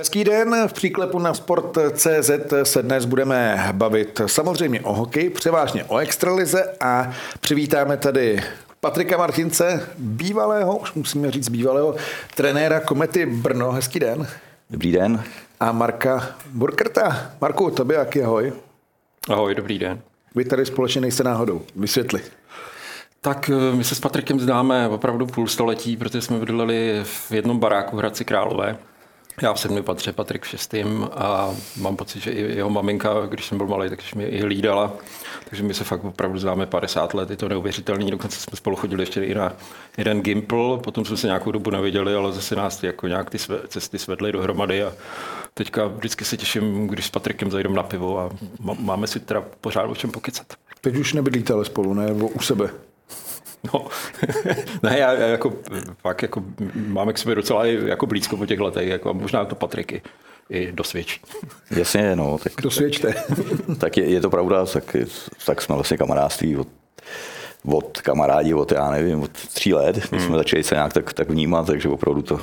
[0.00, 2.30] Hezký den, v příklepu na sport.cz
[2.62, 8.42] se dnes budeme bavit samozřejmě o hokeji, převážně o extralize a přivítáme tady
[8.80, 11.94] Patrika Martince, bývalého, už musíme říct bývalého,
[12.34, 13.72] trenéra Komety Brno.
[13.72, 14.26] Hezký den.
[14.70, 15.22] Dobrý den.
[15.60, 17.30] A Marka Burkerta.
[17.40, 18.52] Marku, tobě jaký ahoj.
[19.28, 20.00] Ahoj, dobrý den.
[20.34, 21.62] Vy tady společně nejste náhodou.
[21.76, 22.20] Vysvětli.
[23.20, 27.58] Tak eh, my se s Patrikem známe opravdu půl století, protože jsme bydleli v jednom
[27.58, 28.78] baráku v Hradci Králové.
[29.42, 33.46] Já v sedmi patře, Patrik v šestým a mám pocit, že i jeho maminka, když
[33.46, 34.92] jsem byl malý, takže mě i hlídala.
[35.48, 38.10] Takže my se fakt opravdu známe 50 let, je to neuvěřitelné.
[38.10, 39.52] Dokonce jsme spolu chodili ještě i na
[39.98, 43.38] jeden Gimpl, potom jsme se nějakou dobu neviděli, ale zase nás jako nějak ty
[43.68, 44.92] cesty svedly dohromady a
[45.54, 48.30] teďka vždycky se těším, když s Patrikem zajdeme na pivo a
[48.80, 50.46] máme si teda pořád o čem pokycat.
[50.80, 52.12] Teď už nebydlíte ale spolu, ne?
[52.12, 52.70] U sebe.
[53.74, 53.86] No,
[54.82, 55.52] ne, já, já jako,
[55.98, 56.44] fakt jako,
[56.74, 60.02] máme k sobě docela jako blízko po těch letech, jako, možná to Patriky
[60.50, 61.20] i dosvědčí.
[61.70, 62.38] Jasně, no.
[62.38, 63.14] Tak, Dosvědčte.
[63.78, 64.96] tak je, je, to pravda, tak,
[65.46, 66.68] tak jsme vlastně kamarádství od,
[67.64, 69.96] od kamarádi, od já nevím, od tří let.
[70.12, 70.26] My hmm.
[70.26, 72.40] jsme začali se nějak tak, tak vnímat, takže opravdu to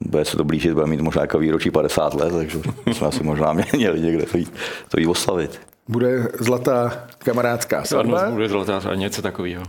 [0.00, 2.58] bude se to blížit, bude mít možná jako výročí 50 let, takže
[2.92, 4.52] jsme asi možná měli někde to jít,
[4.88, 5.60] to jít oslavit.
[5.88, 8.20] Bude zlatá kamarádská svatba?
[8.20, 9.62] Ano, bude zlatá a něco takového.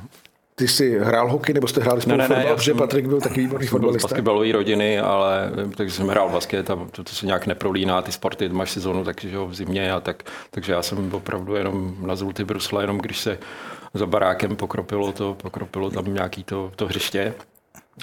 [0.57, 3.41] Ty jsi hrál hokej, nebo jste hráli spolu ne, ne, fotbal, protože Patrik byl takový
[3.41, 4.07] výborný fotbalista?
[4.07, 8.11] z basketbalové rodiny, ale takže jsem hrál basket a to, to se nějak neprolíná, ty
[8.11, 12.43] sporty, máš sezónu takže v zimě a tak, takže já jsem opravdu jenom na zlutý
[12.43, 13.37] brusle, jenom když se
[13.93, 17.33] za barákem pokropilo to, pokropilo tam nějaký to, to hřiště,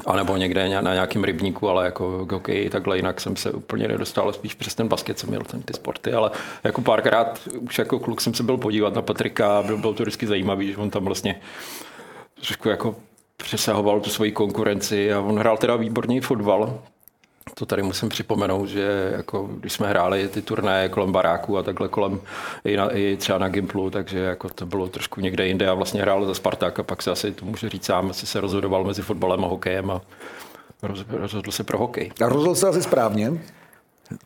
[0.06, 4.32] a nebo někde na nějakém rybníku, ale jako hokej, takhle jinak jsem se úplně nedostal,
[4.32, 6.30] spíš přes ten basket jsem měl ten, ty sporty, ale
[6.64, 10.26] jako párkrát už jako kluk jsem se byl podívat na Patrika, byl, byl to vždycky
[10.26, 11.40] zajímavý, že on tam vlastně
[12.46, 12.96] trošku jako
[13.36, 16.78] přesahoval tu svoji konkurenci a on hrál teda výborný fotbal.
[17.54, 21.88] To tady musím připomenout, že jako, když jsme hráli ty turné kolem baráku a takhle
[21.88, 22.20] kolem
[22.64, 26.02] i, na, i třeba na Gimplu, takže jako to bylo trošku někde jinde a vlastně
[26.02, 29.02] hrál za Spartak a pak se asi, to můžu říct sám, asi se rozhodoval mezi
[29.02, 30.00] fotbalem a hokejem a
[31.08, 32.12] rozhodl se pro hokej.
[32.24, 33.32] A rozhodl se asi správně?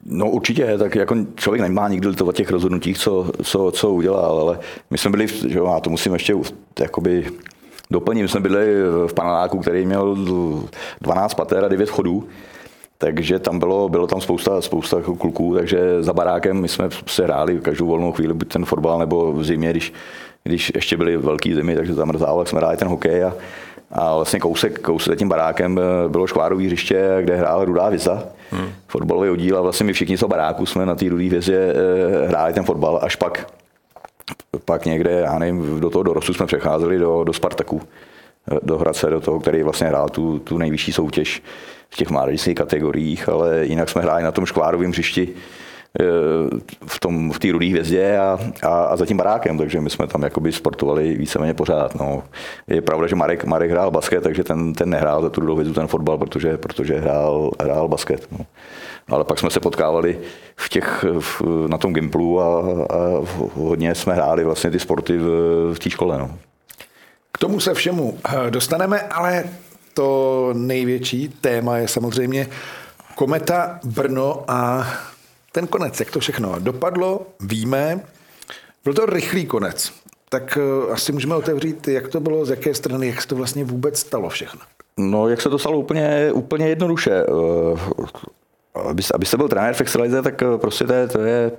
[0.04, 4.58] No určitě, tak jako člověk nemá nikdy o těch rozhodnutích, co, co, co udělal, ale
[4.90, 6.34] my jsme byli, že jo, a to musím ještě
[6.80, 7.32] jakoby
[7.90, 8.28] doplním.
[8.28, 8.66] Jsme byli
[9.06, 10.16] v paneláku, který měl
[11.00, 12.28] 12 pater a 9 chodů.
[12.98, 17.58] Takže tam bylo, bylo tam spousta, spousta kluků, takže za barákem my jsme se hráli
[17.58, 19.92] každou volnou chvíli, buď ten fotbal nebo v zimě, když,
[20.44, 23.34] když ještě byly velké zimy, takže tam mrzalo, jak jsme hráli ten hokej a,
[23.90, 28.68] a vlastně kousek, kousek za tím barákem bylo škvárový hřiště, kde hrál Rudá Viza, hmm.
[28.88, 32.52] fotbalový oddíl a vlastně my všichni z baráku jsme na té Rudé hvězdě eh, hráli
[32.52, 33.46] ten fotbal, až pak
[34.64, 37.82] pak někde, já nevím, do toho dorostu jsme přecházeli do, do Spartaku,
[38.62, 41.42] do Hradce, do toho, který vlastně hrál tu, tu nejvyšší soutěž
[41.90, 45.28] v těch mládežnických kategoriích, ale jinak jsme hráli na tom škvárovém hřišti
[46.86, 50.06] v tom v té rudé hvězdě a, a, a za tím barákem, takže my jsme
[50.06, 51.94] tam jakoby sportovali víceméně pořád.
[51.94, 52.22] No.
[52.66, 55.74] Je pravda, že Marek, Marek hrál basket, takže ten, ten nehrál za tu rudou hvězdu
[55.74, 58.26] ten fotbal, protože, protože hrál, hrál basket.
[58.38, 58.46] No
[59.08, 60.18] ale pak jsme se potkávali
[60.56, 62.64] v těch, v, na tom Gimplu a, a
[63.54, 65.24] hodně jsme hráli vlastně ty sporty v,
[65.74, 66.18] v té škole.
[66.18, 66.30] No.
[67.32, 69.44] K tomu se všemu eh, dostaneme, ale
[69.94, 72.48] to největší téma je samozřejmě
[73.14, 74.88] kometa Brno a
[75.56, 78.00] ten konec, jak to všechno dopadlo, víme.
[78.84, 79.92] Byl to rychlý konec.
[80.28, 83.64] Tak eh, asi můžeme otevřít, jak to bylo, z jaké strany, jak se to vlastně
[83.64, 84.60] vůbec stalo všechno.
[84.96, 87.10] No, jak se to stalo úplně, úplně jednoduše.
[87.10, 87.78] Eh,
[88.74, 91.50] aby, abyste byl trenér v extralize, tak eh, prostě to je, to je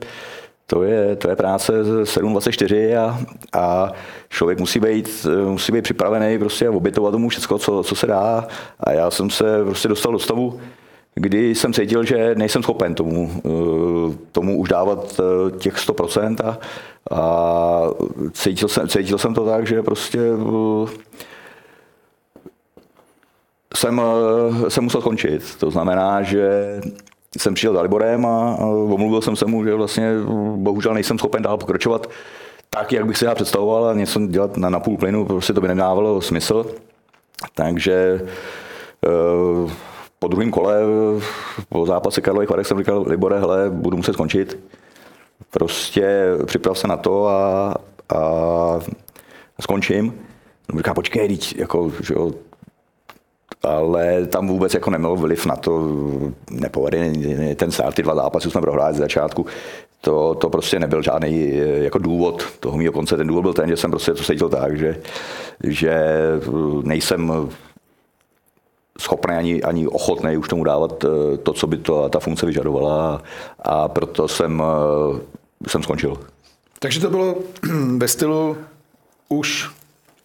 [0.68, 3.20] to je, to je práce 7.24 a,
[3.54, 3.92] a
[4.30, 8.48] člověk musí být, musí být připravený prostě a obětovat tomu všechno, co, co se dá.
[8.80, 10.60] A já jsem se prostě dostal do stavu,
[11.20, 15.22] kdy jsem cítil, že nejsem schopen tomu, eh, tomu už dávat
[15.60, 16.58] těch 100% a,
[17.12, 17.82] a
[18.34, 20.20] cítil, jsem, cítil jsem to tak, že prostě
[23.76, 24.02] jsem,
[24.68, 25.56] jsem musel končit.
[25.60, 26.50] To znamená, že
[27.38, 30.14] jsem přijel za Liborem a omluvil jsem se mu, že vlastně
[30.56, 32.08] bohužel nejsem schopen dál pokračovat
[32.70, 35.62] tak, jak bych si já představoval a něco dělat na, na půl plynu, prostě to
[35.62, 36.66] by nedávalo smysl.
[37.56, 38.22] Takže
[40.20, 40.82] po druhém kole,
[41.70, 44.60] po zápase Karlových Varech jsem říkal, Libore, hele, budu muset skončit.
[45.52, 47.76] Prostě připrav se na to a,
[48.16, 48.20] a
[49.62, 50.14] skončím.
[50.74, 52.32] No, říká, počkej, teď, jako, že jo,
[53.64, 55.90] ale tam vůbec jako nemělo vliv na to,
[56.52, 59.46] nepovedený ten start, ty dva zápasy jsme prohráli z začátku,
[60.02, 63.18] to, to prostě nebyl žádný jako důvod toho mého konce.
[63.18, 64.98] Ten důvod byl ten, že jsem prostě to cítil tak, že,
[65.64, 66.04] že
[66.84, 67.50] nejsem
[69.00, 73.22] schopný ani, ani ochotný už tomu dávat eh, to, co by to, ta funkce vyžadovala
[73.60, 76.18] a proto jsem, eh, jsem skončil.
[76.80, 77.36] Takže to bylo
[77.98, 78.58] ve stylu
[79.30, 79.70] už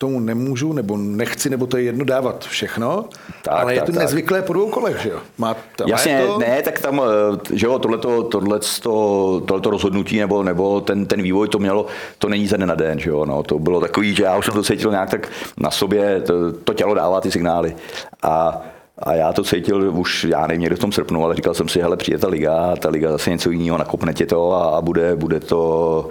[0.03, 3.05] tomu nemůžu, nebo nechci, nebo to je jedno dávat všechno,
[3.43, 4.01] tak, ale tak, je to tak.
[4.01, 5.19] nezvyklé po dvou kolech, že jo?
[5.39, 6.39] Má, tam Jasně, to...
[6.39, 11.49] ne, tak tam, eh, že jo, tohleto, tohleto, tohleto rozhodnutí nebo, nebo ten, ten vývoj
[11.49, 11.87] to mělo,
[12.19, 14.45] to není ze dne na den, že jo, no, to bylo takový, že já už
[14.45, 15.29] jsem to cítil nějak tak
[15.59, 17.77] na sobě, to, to tělo dává ty signály
[18.23, 18.63] a
[18.99, 21.81] a já to cítil už, já nevím, někde v tom srpnu, ale říkal jsem si,
[21.81, 25.17] hele, přijde ta liga, ta liga zase něco jiného, nakopne tě to a, a bude,
[25.17, 26.09] bude, to,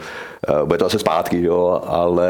[0.50, 2.30] eh, bude to zase zpátky, jo, ale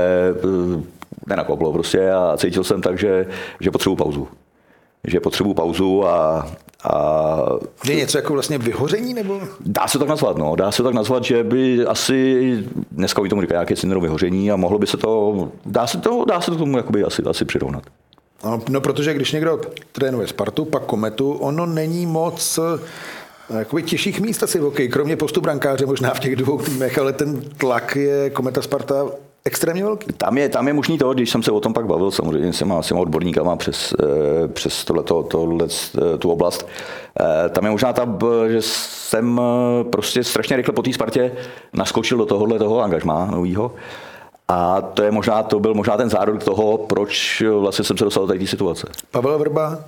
[1.26, 3.28] nenakoplo prostě a cítil jsem tak, že,
[3.60, 4.28] že potřebuji pauzu.
[5.08, 6.48] Že potřebuji pauzu a,
[6.84, 7.38] a...
[7.86, 9.14] Je něco jako vlastně vyhoření?
[9.14, 9.42] nebo?
[9.60, 10.56] Dá se tak nazvat, no.
[10.56, 12.58] Dá se tak nazvat, že by asi,
[12.92, 16.26] dneska by tomu říká nějaké syndrom vyhoření a mohlo by se to, dá se to,
[16.28, 17.84] dá se to tomu jakoby asi, asi přirovnat.
[18.44, 22.60] No, no, protože když někdo trénuje Spartu, pak Kometu, ono není moc
[23.54, 26.98] eh, jakoby těžších míst asi v hokeji, kromě postu brankáře možná v těch dvou týmech,
[26.98, 29.06] ale ten tlak je Kometa Sparta
[29.46, 30.14] extrémně velký.
[30.14, 32.58] Tam je, tam je možný to, když jsem se o tom pak bavil samozřejmě s
[32.58, 35.68] těma, s těma odborníkama přes, eh, přes tohleto, tohle,
[35.98, 36.68] eh, tu oblast,
[37.50, 38.18] tam je možná ta,
[38.48, 39.42] že jsem
[39.90, 41.32] prostě strašně rychle po té Spartě
[41.74, 43.72] naskočil do tohohle toho angažmá novýho.
[44.48, 48.28] A to, je možná, to byl možná ten zárodek toho, proč vlastně jsem se dostal
[48.28, 48.88] do té situace.
[49.12, 49.80] Pavel Vrba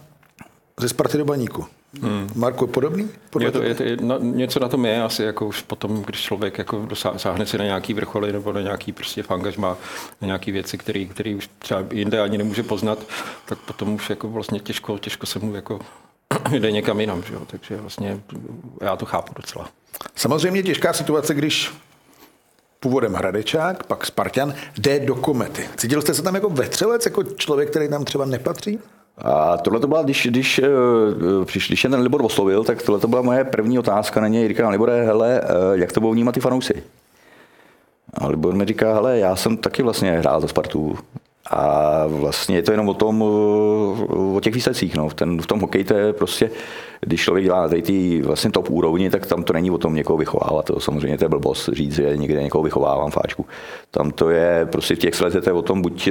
[0.80, 1.66] ze Sparty do Baníku.
[2.02, 2.30] Hmm.
[2.36, 3.10] Marko, podobný?
[3.40, 6.22] Je to, je to, je, no, něco na tom je asi, jako už potom, když
[6.22, 9.78] člověk jako dosáhne si na nějaký vrcholy nebo na nějaký prostě fangaž má
[10.22, 13.00] na nějaký věci, které který už třeba jinde ani nemůže poznat,
[13.46, 15.80] tak potom už jako vlastně těžko, těžko se mu jako
[16.52, 17.42] jde někam jinam, že jo?
[17.48, 18.20] takže vlastně
[18.82, 19.70] já to chápu docela.
[20.16, 21.72] Samozřejmě těžká situace, když
[22.80, 25.70] původem Hradečák, pak Spartan, jde do komety.
[25.78, 28.80] Cítil jste se tam jako vetřelec, jako člověk, který tam třeba nepatří?
[29.18, 30.68] A tohle to byla, když, když, eh,
[31.52, 34.48] když, když ten Libor oslovil, tak tohle to byla moje první otázka na něj.
[34.48, 36.84] Říkám, Libore, hele, eh, jak to budou vnímat ty fanoušci?
[38.14, 40.98] A Libor mi říká, hele, já jsem taky vlastně hrál za Spartu.
[41.50, 44.96] A vlastně je to jenom o tom, o těch výsledcích.
[44.96, 45.10] No.
[45.10, 46.52] Ten, v tom hokeji to je prostě,
[47.02, 50.18] když člověk dělá na té vlastně top úrovni, tak tam to není o tom někoho
[50.18, 50.66] vychovávat.
[50.66, 53.46] To samozřejmě to je blbost říct, že někde někoho vychovávám fáčku.
[53.92, 56.10] Tam to je prostě v těch sledech o tom, buď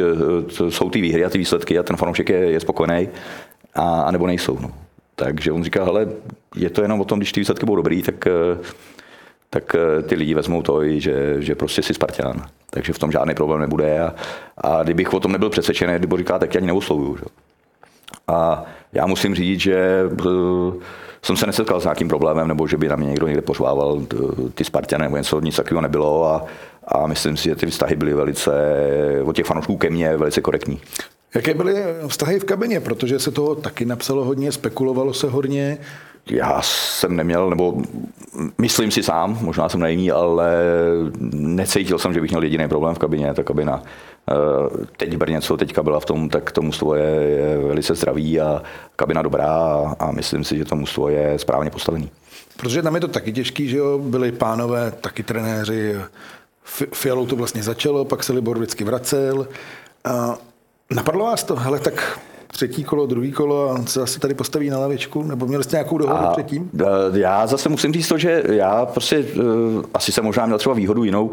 [0.57, 3.09] to jsou ty výhry a ty výsledky a ten fanoušek je, je spokojený,
[3.75, 4.59] a, a nebo nejsou.
[4.63, 4.71] No.
[5.15, 6.09] Takže on říká, hele,
[6.57, 8.29] je to jenom o tom, když ty výsledky budou dobrý, tak
[9.55, 12.43] tak eh, ty lidi vezmou to, že, že prostě si Spartan.
[12.71, 14.01] Takže v tom žádný problém nebude.
[14.01, 14.15] A,
[14.57, 17.17] a kdybych o tom nebyl přesvědčený, kdyby říká, tak já ani neuslovuju.
[17.17, 17.25] Že?
[18.29, 20.73] A já musím říct, že eh,
[21.23, 24.17] jsem se nesetkal s nějakým problémem, nebo že by na mě někdo někde pořvával eh,
[24.55, 26.25] ty Spartany, nebo něco, nic takového nebylo.
[26.25, 26.45] A,
[26.89, 28.53] a myslím si, že ty vztahy byly velice,
[29.25, 30.81] od těch fanoušků ke mně, velice korektní.
[31.35, 31.75] Jaké byly
[32.09, 32.81] vztahy v kabině?
[32.81, 35.79] Protože se toho taky napsalo hodně, spekulovalo se hodně
[36.31, 37.83] já jsem neměl, nebo
[38.59, 40.55] myslím si sám, možná jsem naivní, ale
[41.33, 43.35] necítil jsem, že bych měl jediný problém v kabině.
[43.35, 43.83] Ta kabina
[44.31, 48.41] eh, teď Brně, co teďka byla v tom, tak to mužstvo je, je velice zdravý
[48.41, 48.63] a
[48.97, 52.11] kabina dobrá a, a myslím si, že to mužstvo je správně postavený.
[52.57, 55.97] Protože tam je to taky těžký, že jo, byli pánové, taky trenéři,
[56.95, 59.49] Fialou to vlastně začalo, pak se Libor vždycky vracel.
[60.05, 60.39] A
[60.91, 62.21] napadlo vás to, hele, tak
[62.53, 65.23] třetí kolo, druhý kolo a on se zase tady postaví na lavičku?
[65.23, 66.71] Nebo měli jste nějakou dohodu a, předtím?
[67.13, 69.43] Já zase musím říct to, že já prostě uh,
[69.95, 71.31] asi jsem možná měl třeba výhodu jinou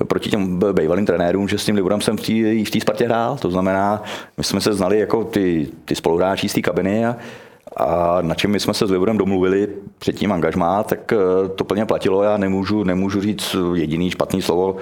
[0.00, 3.36] eh, proti těm bývalým trenérům, že s tím Liborem jsem v té Spartě hrál.
[3.36, 4.02] To znamená,
[4.36, 7.16] my jsme se znali jako ty, ty spoluhráči z té kabiny a,
[7.76, 11.12] a na čem my jsme se s Liborem domluvili před tím angažmá, tak
[11.56, 12.22] to plně platilo.
[12.22, 14.76] Já nemůžu, nemůžu říct jediný špatný slovo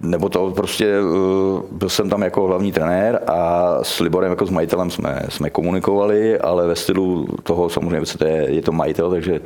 [0.00, 4.50] nebo to prostě, eh, byl jsem tam jako hlavní trenér a s Liborem jako s
[4.50, 9.40] majitelem jsme, jsme komunikovali, ale ve stylu toho samozřejmě to je, je to majitel, takže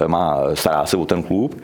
[0.00, 1.60] eh, má, stará se o ten klub,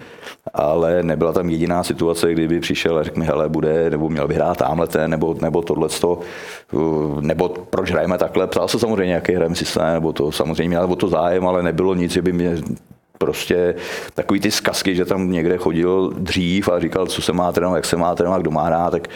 [0.54, 4.35] ale nebyla tam jediná situace, kdyby přišel a řekl mi, hele, bude, nebo měl by
[4.35, 6.76] hrát tamhle ten, nebo, nebo tohle, eh,
[7.21, 8.47] nebo proč hrajeme takhle.
[8.47, 11.95] Psal se samozřejmě, jaký hrajeme systém, nebo to samozřejmě měl o to zájem, ale nebylo
[11.95, 12.57] nic, že by mě
[13.20, 13.74] prostě
[14.14, 17.84] takový ty zkazky, že tam někde chodil dřív a říkal, co se má trénovat, jak
[17.84, 19.08] se má trénovat, kdo má hrát, tak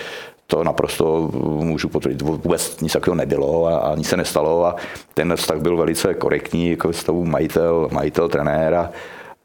[0.46, 2.22] to naprosto můžu potvrdit.
[2.22, 4.76] Vůbec nic takového nebylo a, a nic se nestalo a
[5.14, 8.90] ten vztah byl velice korektní, jako stavu majitel, majitel, trenéra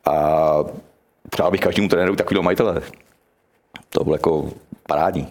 [0.05, 0.55] a
[1.29, 2.81] přál bych každému trenéru takového majitele.
[3.89, 4.49] To bylo jako
[4.87, 5.27] parádní.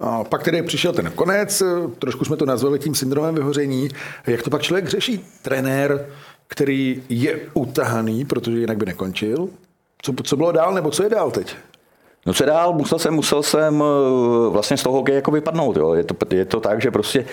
[0.00, 1.62] A pak tedy přišel ten konec,
[1.98, 3.88] trošku jsme to nazvali tím syndromem vyhoření.
[4.26, 5.24] Jak to pak člověk řeší?
[5.42, 6.06] Trenér,
[6.50, 9.48] který je utahaný, protože jinak by nekončil.
[10.02, 11.56] Co, co bylo dál, nebo co je dál teď?
[12.26, 15.76] No co dál, musel jsem, musel jsem eh, vlastně z toho hokeje jako vypadnout.
[15.76, 15.94] Jo.
[15.94, 17.24] Je, to, je to tak, že prostě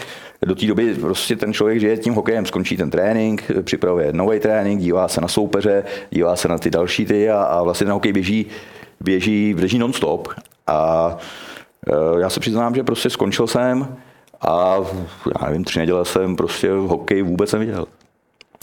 [0.45, 4.81] do té doby prostě ten člověk žije tím hokejem, skončí ten trénink, připravuje nový trénink,
[4.81, 8.13] dívá se na soupeře, dívá se na ty další ty a, a vlastně ten hokej
[8.13, 8.45] běží,
[9.00, 10.27] běží, běží non-stop.
[10.67, 11.17] A
[11.88, 13.97] e, já se přiznám, že prostě skončil jsem
[14.41, 14.77] a
[15.41, 17.86] já nevím, tři neděle jsem prostě hokej vůbec neviděl.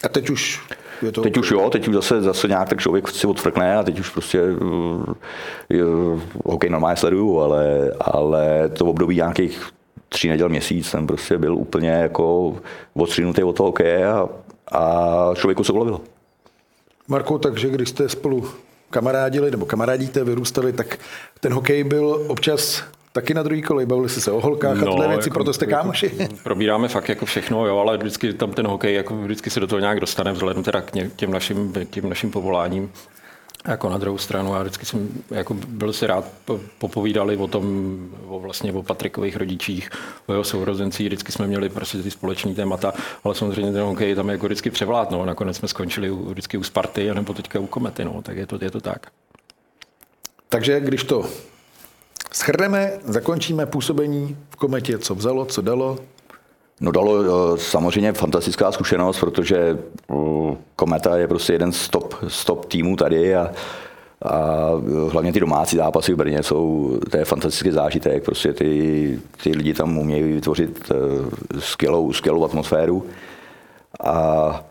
[0.05, 0.61] A teď už
[1.03, 1.23] je to...
[1.23, 4.09] Teď už jo, teď už zase, zase nějak tak člověk si odfrkne a teď už
[4.09, 9.69] prostě uh, hokej normálně sleduju, ale, ale to období nějakých
[10.09, 12.57] tří neděl měsíc jsem prostě byl úplně jako
[12.95, 14.29] odstřínutý od toho hokeje a,
[14.73, 16.01] a člověku se ulovilo.
[17.09, 18.49] Marko, takže když jste spolu
[18.91, 20.99] kamarádili nebo kamarádíte, vyrůstali, tak
[21.41, 22.85] ten hokej byl občas
[23.15, 25.53] taky na druhý kolej, bavili jste se o holkách no, a tyhle věci, jako, proto
[25.53, 26.13] jste kámoši.
[26.17, 29.67] Jako, probíráme fakt jako všechno, jo, ale vždycky tam ten hokej, jako vždycky se do
[29.67, 32.93] toho nějak dostane, vzhledem teda k těm našim, těm našim povoláním.
[33.69, 36.25] Jako na druhou stranu, já vždycky jsem jako byl si rád,
[36.79, 39.91] popovídali o tom, o vlastně o Patrikových rodičích,
[40.27, 42.93] o jeho sourozencích, vždycky jsme měli prostě ty společné témata,
[43.25, 45.27] ale samozřejmě ten hokej tam jako vždycky převlád, no.
[45.27, 48.23] nakonec jsme skončili vždycky u Sparty, nebo teďka u Komety, no.
[48.23, 49.07] tak je to, je to tak.
[50.49, 51.27] Takže když to
[52.35, 55.99] Schrneme, zakončíme působení v kometě, co vzalo, co dalo.
[56.81, 59.79] No dalo eh, samozřejmě fantastická zkušenost, protože
[60.11, 60.15] eh,
[60.77, 63.51] Kometa je prostě jeden z top, z top týmů tady a,
[64.23, 64.71] a
[65.09, 69.75] hlavně ty domácí zápasy v Brně jsou, to je fantastický zážitek, prostě ty, ty lidi
[69.75, 73.07] tam umějí vytvořit eh, skvělou, skvělou atmosféru.
[74.05, 74.65] A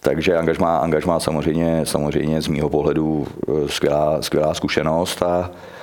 [0.00, 3.26] takže angažmá, angažmá samozřejmě, samozřejmě z mýho pohledu
[3.66, 5.77] skvělá, skvělá zkušenost a, Eh,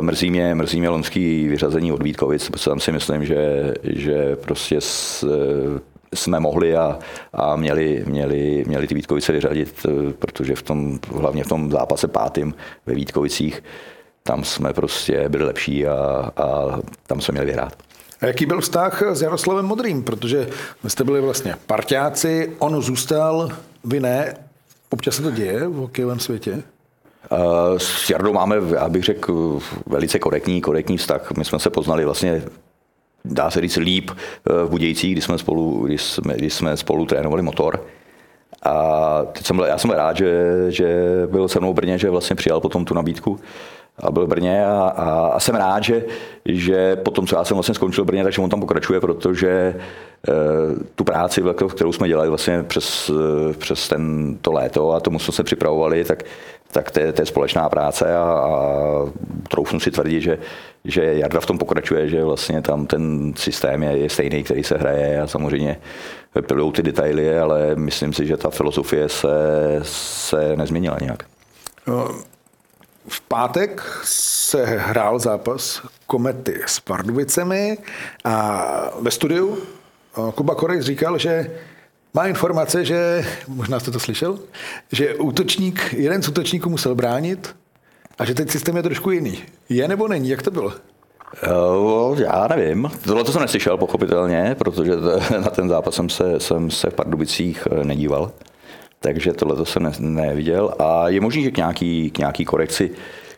[0.00, 4.80] mrzí mě, mrzí mě lonský vyřazení od Vítkovic, protože tam si myslím, že, že prostě
[4.80, 5.80] s, eh,
[6.14, 6.98] jsme mohli a,
[7.32, 12.08] a měli, měli, měli ty Vítkovice vyřadit, eh, protože v tom, hlavně v tom zápase
[12.08, 12.54] pátým
[12.86, 13.62] ve Vítkovicích,
[14.22, 15.94] tam jsme prostě byli lepší a,
[16.36, 17.76] a tam jsme měli vyhrát.
[18.20, 20.02] A jaký byl vztah s Jaroslavem Modrým?
[20.02, 20.48] Protože
[20.84, 23.48] vy jste byli vlastně parťáci, on zůstal,
[23.84, 24.34] vy ne.
[24.90, 26.62] Občas se to děje v hokejovém světě?
[27.76, 31.32] S Jardou máme, já bych řekl, velice korektní, korektní vztah.
[31.36, 32.42] My jsme se poznali vlastně
[33.24, 37.06] dá se říct líp eh, v Budějcích, kdy jsme spolu, kdy jsme, kdy jsme spolu
[37.06, 37.84] trénovali motor.
[38.62, 42.36] A teď jsem já jsem rád, že, že byl se mnou v Brně, že vlastně
[42.36, 43.40] přijal potom tu nabídku
[44.02, 46.04] a byl v Brně a, a, a jsem rád, že,
[46.44, 49.74] že potom, co já jsem vlastně skončil v Brně, takže on tam pokračuje, protože e,
[50.94, 51.42] tu práci,
[51.74, 56.04] kterou jsme dělali vlastně přes, eh, přes ten, to léto a tomu jsme se připravovali,
[56.04, 56.22] tak
[56.72, 58.52] tak to je, to je společná práce a, a
[59.48, 60.38] troufnu si tvrdit, že,
[60.84, 64.76] že Jarda v tom pokračuje, že vlastně tam ten systém je, je stejný, který se
[64.78, 65.80] hraje a samozřejmě
[66.46, 69.28] pilují ty detaily, ale myslím si, že ta filozofie se,
[69.82, 71.22] se nezměnila nějak.
[71.86, 72.08] No,
[73.08, 77.78] v pátek se hrál zápas Komety s Pardubicemi
[78.24, 78.64] a
[79.00, 79.58] ve studiu
[80.34, 81.50] Kuba Korek říkal, že
[82.18, 84.38] má informace, že, možná jste to slyšel,
[84.92, 87.56] že útočník, jeden z útočníků musel bránit
[88.18, 89.38] a že teď systém je trošku jiný.
[89.68, 90.28] Je nebo není?
[90.28, 90.72] Jak to bylo?
[91.48, 92.90] Uh, já nevím.
[93.04, 94.92] Tohle to jsem neslyšel, pochopitelně, protože
[95.44, 98.32] na ten zápas jsem se, jsem se v Pardubicích eh, nedíval.
[99.00, 100.74] Takže tohle to jsem ne, neviděl.
[100.78, 102.90] A je možný, že k nějaký, k nějaký korekci,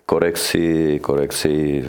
[0.07, 1.85] korekci, korekci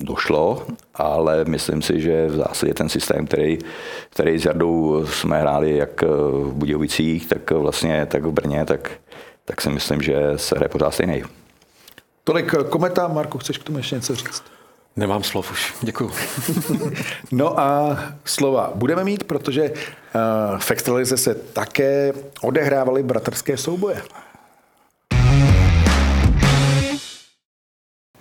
[0.00, 3.58] došlo, ale myslím si, že v zásadě ten systém, který,
[4.10, 8.90] který s Jardou jsme hráli jak v Budějovicích, tak vlastně tak v Brně, tak,
[9.44, 11.22] tak si myslím, že se hraje pořád stejný.
[12.24, 13.08] Tolik kometa.
[13.08, 14.42] Marku, chceš k tomu ještě něco říct?
[14.96, 16.10] Nemám slov už, děkuju.
[17.32, 22.12] no a slova budeme mít, protože uh, v Extralize se také
[22.42, 24.02] odehrávaly bratrské souboje.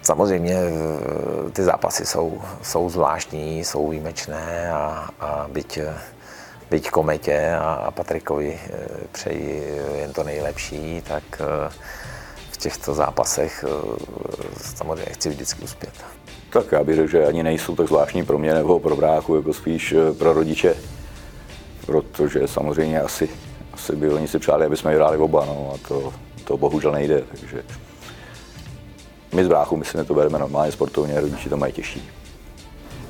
[0.05, 5.79] Samozřejmě eh, ty zápasy jsou, jsou zvláštní, jsou výjimečné a, a byť,
[6.69, 11.71] byť Kometě a, a Patrikovi eh, přeji jen to nejlepší, tak eh,
[12.51, 13.65] v těchto zápasech
[14.61, 15.93] samozřejmě chci vždycky uspět.
[16.49, 19.53] Tak já bych řekl, že ani nejsou tak zvláštní pro mě nebo pro bráchu, jako
[19.53, 20.75] spíš pro rodiče,
[21.85, 23.29] protože samozřejmě asi,
[23.73, 27.23] asi by oni si přáli, aby jsme hráli oba, no, a to, to bohužel nejde,
[27.39, 27.63] takže
[29.35, 32.09] my z bráchu, my si to bereme normálně sportovně, rodiči to mají těžší.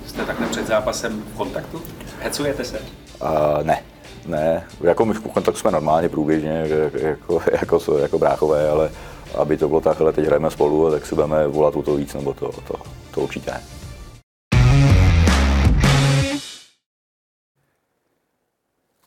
[0.05, 1.81] Jste takhle před zápasem v kontaktu?
[2.19, 2.79] Hecujete se?
[3.21, 3.83] A ne,
[4.25, 8.91] ne, jako my v kontaktu jsme normálně průběžně, jako, jako, jako, jako bráchové, ale
[9.37, 12.33] aby to bylo takhle, teď hrajeme spolu, tak si budeme volat o to víc, nebo
[12.33, 12.75] to, to,
[13.11, 13.61] to určitě ne.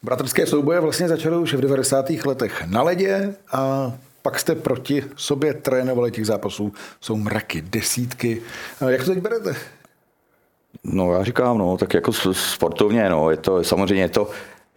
[0.02, 2.10] Bratrské souboje vlastně začaly už v 90.
[2.10, 3.92] letech na ledě a
[4.28, 6.72] pak jste proti sobě trénovali těch zápasů.
[7.00, 8.42] Jsou mraky, desítky.
[8.88, 9.54] Jak to teď berete?
[10.84, 14.30] No já říkám, no, tak jako sportovně, no, je to, samozřejmě je to,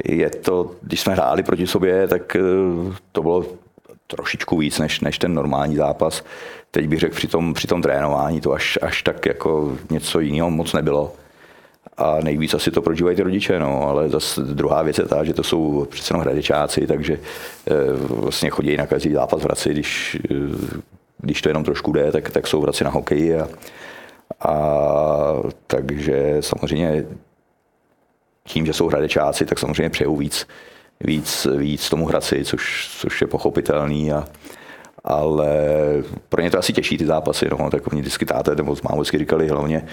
[0.05, 2.41] je to, když jsme hráli proti sobě, tak eh,
[3.12, 3.46] to bylo
[4.08, 6.24] trošičku víc než, než ten normální zápas.
[6.72, 10.50] Teď bych řekl při tom, při tom trénování to až, až tak jako něco jiného
[10.50, 11.13] moc nebylo.
[12.01, 15.34] A nejvíc asi to prožívají ty rodiče, no, ale zase druhá věc je ta, že
[15.34, 17.20] to jsou přece jenom hradečáci, takže e,
[17.93, 20.36] vlastně chodí na každý zápas v Hradci, když, e,
[21.17, 23.48] když to jenom trošku jde, tak, tak jsou v Hradci na hokeji a,
[24.39, 24.58] a
[25.67, 27.05] takže samozřejmě
[28.48, 30.48] tím, že jsou hradečáci, tak samozřejmě přejou víc,
[31.01, 34.27] víc, víc tomu Hradci, což, což je pochopitelný a,
[35.03, 35.50] ale
[36.29, 39.17] pro ně to asi těžší ty zápasy, no, tak oni vždycky táte, nebo mámo vždycky
[39.17, 39.86] říkali, hlavně,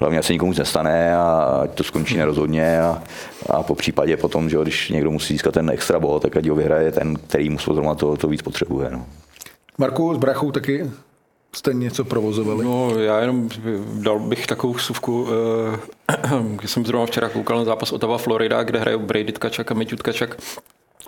[0.00, 3.02] hlavně se nikomu nic nestane a to skončí nerozhodně a,
[3.50, 6.54] a po případě potom, že když někdo musí získat ten extra bod, tak ať ho
[6.54, 8.90] vyhraje ten, který mu zrovna to, to víc potřebuje.
[8.90, 9.06] No.
[9.78, 10.90] Marku, s brachou taky
[11.56, 12.64] jste něco provozovali?
[12.64, 13.48] No, já jenom
[13.94, 15.28] dal bych takovou vsuvku,
[16.56, 19.96] když jsem zrovna včera koukal na zápas Otava Florida, kde hrají Brady Tkačak a Mitě
[19.96, 20.36] Tkačak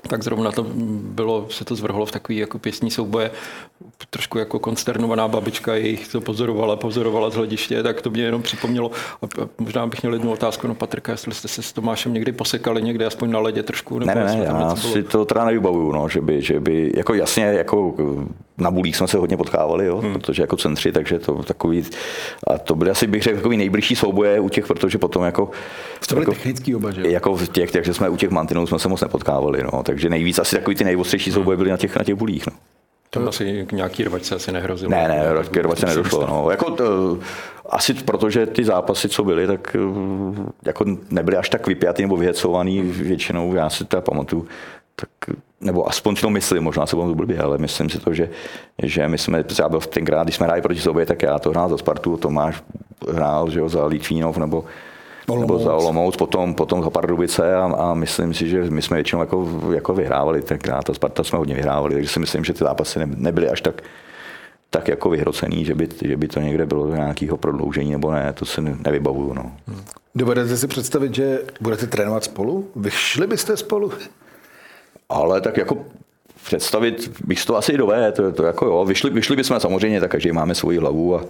[0.09, 0.67] tak zrovna to
[1.03, 3.31] bylo, se to zvrhlo v takový jako pěstní souboje.
[4.11, 8.91] Trošku jako konsternovaná babička jejich to pozorovala, pozorovala z hlediště, tak to mě jenom připomnělo.
[9.23, 9.27] A
[9.59, 13.07] možná bych měl jednu otázku na Patrika, jestli jste se s Tomášem někdy posekali někde,
[13.07, 13.99] aspoň na ledě trošku.
[13.99, 17.15] Nebo ne, ne, ne já si to teda nevybavuju, no, že, by, že by, jako
[17.15, 17.95] jasně, jako
[18.59, 20.13] na bulích jsme se hodně potkávali, jo, hmm.
[20.13, 21.85] protože jako centři, takže to takový,
[22.47, 25.51] a to byly asi bych řekl takový nejbližší souboje u těch, protože potom jako...
[26.09, 27.09] To byly jako, technický oba, že?
[27.09, 30.39] Jako v těch, takže jsme u těch mantinů jsme se moc nepotkávali, no, takže nejvíc
[30.39, 31.35] asi takový ty nejostřejší hmm.
[31.35, 32.53] souboje byly na těch, na těch bulích, no.
[33.11, 34.91] To asi k nějaký rvačce asi nehrozilo.
[34.91, 36.27] Ne, ne, k rvačce nedošlo.
[36.27, 36.51] No.
[36.51, 37.19] Jako to,
[37.71, 39.77] asi protože ty zápasy, co byly, tak
[40.65, 43.55] jako nebyly až tak vypjatý nebo vyhecovaný většinou.
[43.55, 44.47] Já si to pamatuju,
[44.97, 48.31] tak, nebo aspoň si to myslím, možná se budu blbě, ale myslím si to, že,
[48.83, 51.69] že my jsme, já byl tenkrát, když jsme hráli proti sobě, tak já to hrál
[51.69, 52.63] za Spartu, Tomáš
[53.13, 54.65] hrál že jo, za Litvínov nebo,
[55.29, 55.49] Olomouc.
[55.49, 59.21] nebo za Olomouc, potom, potom za Pardubice a, a, myslím si, že my jsme většinou
[59.21, 62.99] jako, jako vyhrávali tenkrát, a Sparta jsme hodně vyhrávali, takže si myslím, že ty zápasy
[62.99, 63.83] ne, nebyly až tak,
[64.71, 68.45] tak jako vyhrocený, že by, že by to někde bylo nějakého prodloužení nebo ne, to
[68.45, 69.33] si nevybavuju.
[69.33, 69.53] No.
[70.15, 72.69] Dovedete si představit, že budete trénovat spolu?
[72.77, 73.93] Vyšli byste spolu?
[75.09, 75.85] Ale tak jako
[76.45, 80.33] představit bych to asi dové, to, to jako jo, vyšli, vyšli bychom samozřejmě, tak každý
[80.33, 81.25] máme svoji hlavu a,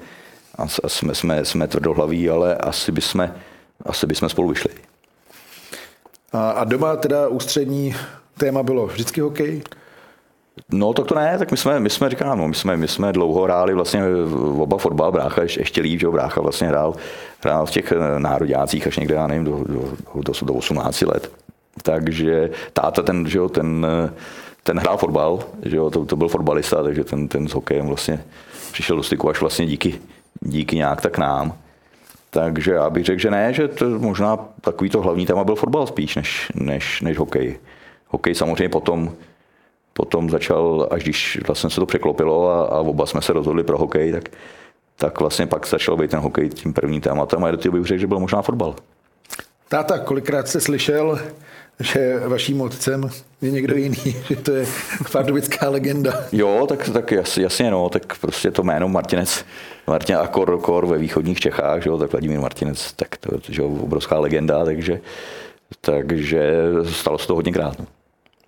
[0.59, 3.31] a, a jsme, jsme, jsme tvrdohlaví, ale asi bychom,
[3.85, 4.71] asi bychom spolu vyšli.
[6.33, 7.95] A, a doma teda ústřední
[8.39, 9.63] téma bylo vždycky hokej?
[10.73, 13.13] No tak to ne, tak my jsme, my jsme říkám, no, my jsme, my jsme
[13.13, 14.03] dlouho hráli vlastně
[14.59, 16.95] oba fotbal, brácha ještě líp, že brácha vlastně hrál,
[17.41, 21.31] hrál v těch nároďácích až někde, já nevím, do, do, do, do 18 let
[21.83, 23.87] takže táta ten, že jo, ten,
[24.63, 28.25] ten hrál fotbal, že jo, to, to byl fotbalista, takže ten, ten s hokejem vlastně
[28.73, 30.01] přišel do styku až vlastně díky,
[30.41, 31.53] díky nějak tak nám.
[32.31, 35.87] Takže já bych řekl, že ne, že to možná takový to hlavní téma byl fotbal
[35.87, 37.59] spíš, než, než, než hokej.
[38.09, 39.13] Hokej samozřejmě potom,
[39.93, 43.79] potom začal, až když vlastně se to překlopilo a, a oba jsme se rozhodli pro
[43.79, 44.29] hokej, tak,
[44.97, 48.07] tak vlastně pak začal být ten hokej tím prvním tématem a do bych řekl, že
[48.07, 48.75] byl možná fotbal.
[49.69, 51.19] Táta, kolikrát jste slyšel,
[51.81, 53.11] že vaším otcem
[53.43, 53.97] je někdo jiný,
[54.29, 54.67] že to je
[55.13, 56.25] pardubická legenda.
[56.33, 59.45] Jo, tak, tak jasně, no, tak prostě to jméno Martinec,
[59.87, 63.63] Martin a Kor, Kor ve východních Čechách, že jo, tak Vladimír Martinec, tak to je
[63.63, 65.01] obrovská legenda, takže,
[65.81, 66.53] takže
[66.91, 67.79] stalo se to hodněkrát.
[67.79, 67.87] No.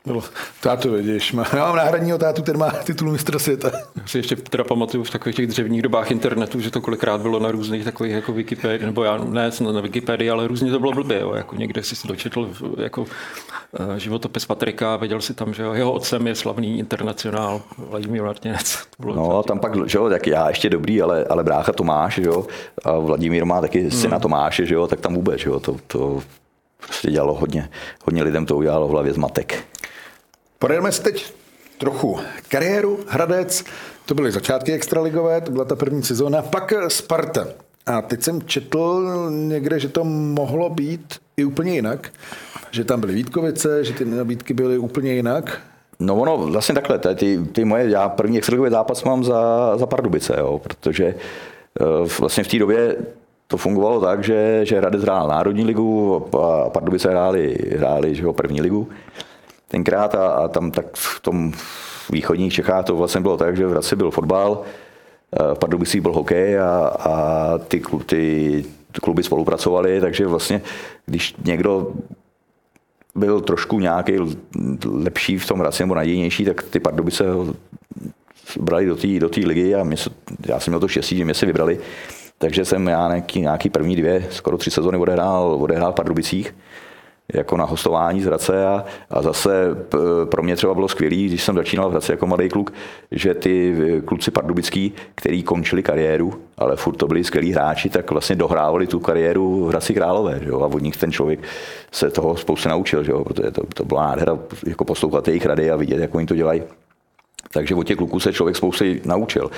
[0.07, 0.23] Bylo,
[0.61, 3.71] tátu vidíš, má, já mám náhradního tátu, ten má titul mistra světa.
[3.97, 7.38] Já si ještě teda pamatuju v takových těch dřevních dobách internetu, že to kolikrát bylo
[7.38, 11.21] na různých takových jako Wikipedii, nebo já ne na Wikipedii, ale různě to bylo blbě,
[11.21, 13.09] jo, jako někde si si dočetl jako uh,
[13.97, 18.79] životopis Patrika a věděl si tam, že jo, jeho otcem je slavný internacionál Vladimír Martinec.
[18.99, 22.47] No, tam pak, že jo, tak já ještě dobrý, ale, ale brácha Tomáš, že jo,
[22.85, 24.23] a Vladimír má taky syna hmm.
[24.23, 26.23] Tomáše, že jo, tak tam vůbec, že jo, to, to
[26.79, 27.69] prostě dělalo hodně,
[28.05, 29.64] hodně lidem to udělalo v hlavě zmatek.
[30.59, 31.35] Projedeme si teď
[31.79, 33.64] trochu kariéru Hradec,
[34.07, 37.47] to byly začátky extraligové, to byla ta první sezóna, pak Sparta.
[37.87, 42.12] A teď jsem četl někde, že to mohlo být i úplně jinak,
[42.71, 45.61] že tam byly Vítkovice, že ty nabídky byly úplně jinak.
[46.01, 50.35] No ono, vlastně takhle, ty, ty moje, já první extraligový zápas mám za, za Pardubice,
[50.38, 51.85] jo, protože eh,
[52.21, 52.97] vlastně v té době
[53.47, 58.33] to fungovalo tak, že, že Hradec hrál Národní ligu a Pardubice hráli, hráli že jo,
[58.33, 58.88] první ligu
[59.69, 61.53] tenkrát a, a tam tak v tom
[62.11, 64.63] východních Čechách to vlastně bylo tak, že v Hradci byl fotbal,
[65.33, 68.65] eh, v Pardubicích byl hokej a, a ty, ty
[69.03, 70.63] kluby spolupracovaly, takže vlastně
[71.07, 71.93] když někdo
[73.15, 74.13] byl trošku nějaký
[74.85, 77.55] lepší v tom Hradci nebo nadějnější, tak ty Pardubice ho
[78.61, 79.97] brali do té do ligy a mě,
[80.47, 81.79] já jsem měl to štěstí, že mě se vybrali.
[82.39, 86.55] Takže jsem já nějaký, nějaký první dvě, skoro tři sezóny odehrál, odehrál v Pardubicích
[87.35, 89.77] jako na hostování z Hradce a, a zase
[90.25, 92.73] pro mě třeba bylo skvělé, když jsem začínal v Hradci jako mladý kluk,
[93.11, 98.37] že ty kluci pardubický, který končili kariéru, ale furt to byli skvělí hráči, tak vlastně
[98.37, 100.41] dohrávali tu kariéru v Hradci Králové.
[100.43, 100.61] Že jo?
[100.61, 101.41] A od nich ten člověk
[101.93, 103.25] se toho spoustu naučil, že jo?
[103.25, 106.62] protože to, to byla nádhera jako poslouchat jejich rady a vidět, jak oni to dělají.
[107.53, 109.51] Takže od těch kluků se člověk spousty naučil.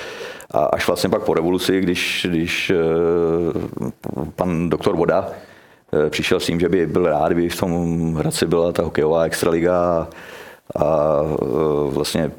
[0.51, 2.75] A až vlastně pak po revoluci, když, když eh,
[4.35, 5.48] pan doktor Voda Eh,
[6.09, 9.81] přišel s tím, že by byl rád, kdyby v tom Hradci byla ta hokejová extraliga
[9.81, 10.07] a,
[10.83, 12.31] a eh, vlastně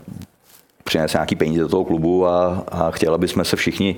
[0.85, 3.97] přinést nějaký peníze do toho klubu a, a chtěl, aby jsme se všichni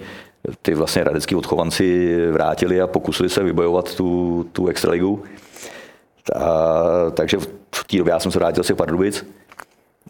[0.63, 5.23] ty vlastně hradecký odchovanci vrátili a pokusili se vybojovat tu, tu extraligu.
[6.35, 6.51] A,
[7.11, 7.39] takže
[7.75, 9.27] v té době já jsem se vrátil si Pardubic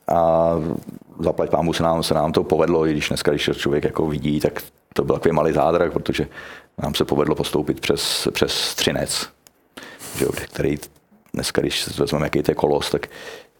[0.09, 0.51] a
[1.21, 4.41] zaplať pámu se nám, se nám to povedlo, i když dneska, když člověk jako vidí,
[4.41, 4.63] tak
[4.95, 6.27] to byl takový malý zádrak, protože
[6.83, 9.29] nám se povedlo postoupit přes, přes Třinec,
[10.19, 10.79] že, který
[11.35, 13.07] dneska, když vezmeme, jaký to je kolos, tak,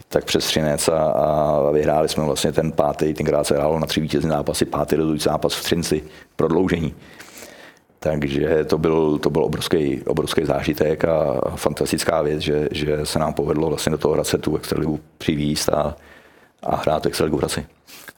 [0.09, 4.01] tak přes Třinec a, a vyhráli jsme vlastně ten pátý, tenkrát se hrálo na tři
[4.01, 6.05] vítězné zápasy, pátý rozhodující zápas v Třinci,
[6.37, 6.95] prodloužení.
[7.99, 13.35] Takže to byl, to byl obrovský, obrovský zážitek a fantastická věc, že, že se nám
[13.35, 15.97] povedlo vlastně do toho Hradce tu extraligu přivízt a,
[16.63, 17.67] a hrát extraligu v Hradci.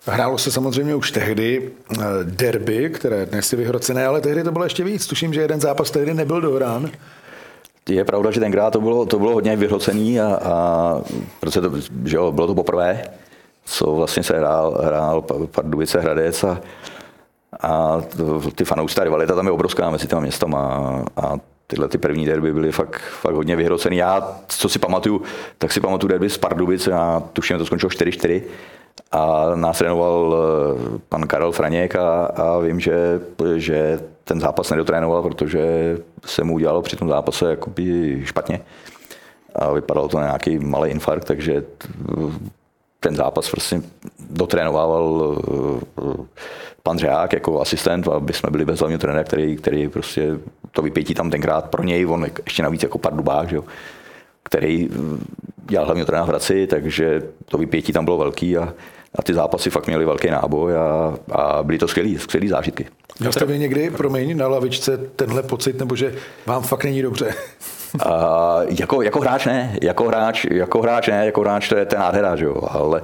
[0.06, 4.64] Hrálo se samozřejmě už tehdy eh, derby, které dnes je vyhrocené, ale tehdy to bylo
[4.64, 5.06] ještě víc.
[5.06, 6.90] Tuším, že jeden zápas tehdy nebyl dohrán.
[7.88, 11.00] Je pravda, že tenkrát to bylo, to bylo hodně vyhrocený a, a
[11.40, 11.70] protože to,
[12.04, 13.04] že jo, bylo to poprvé,
[13.64, 16.60] co vlastně se hrál, hrál Pardubice Hradec a,
[17.60, 18.02] a
[18.54, 20.60] ty fanoušci, ta rivalita tam je obrovská mezi těma městama
[21.16, 21.36] a, a
[21.66, 23.96] tyhle ty první derby byly fakt, fakt hodně vyhrocený.
[23.96, 25.22] Já, co si pamatuju,
[25.58, 28.42] tak si pamatuju derby z Pardubice a tuším, to skončilo 4-4
[29.12, 33.20] a nás trénoval eh, pan Karel Franěk a, a vím, že,
[33.56, 38.60] že ten zápas nedotrénoval, protože se mu udělalo při tom zápase jakoby špatně
[39.54, 41.64] a vypadalo to na nějaký malý infarkt, takže
[43.00, 43.82] ten zápas prostě
[44.30, 45.36] dotrénoval
[45.98, 46.12] eh,
[46.82, 50.38] pan Řeák jako asistent, aby jsme byli bez hlavního trenéra, který, který prostě
[50.74, 53.64] to vypětí tam tenkrát pro něj, on ještě navíc jako Pardubák, že jo,
[54.42, 54.88] který
[55.66, 58.74] dělal hlavního trenéra v Hradci, takže to vypětí tam bylo velký a,
[59.14, 62.86] a ty zápasy fakt měly velký náboj a, a byly to skvělé skvělý zážitky.
[63.20, 66.14] Měl jste vy někdy, promiň, na lavičce tenhle pocit, nebo že
[66.46, 67.34] vám fakt není dobře?
[68.06, 71.98] A, jako, jako hráč ne, jako hráč, jako hráč ne, jako hráč to je ten
[71.98, 73.02] nádhera, že jo, ale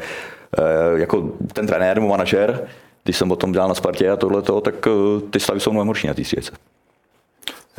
[0.59, 2.65] e, jako ten trenér manažer,
[3.05, 4.91] když jsem o tom dělal na Spartě a tohleto, tak e,
[5.31, 6.23] ty stavy jsou mnohem horší na té.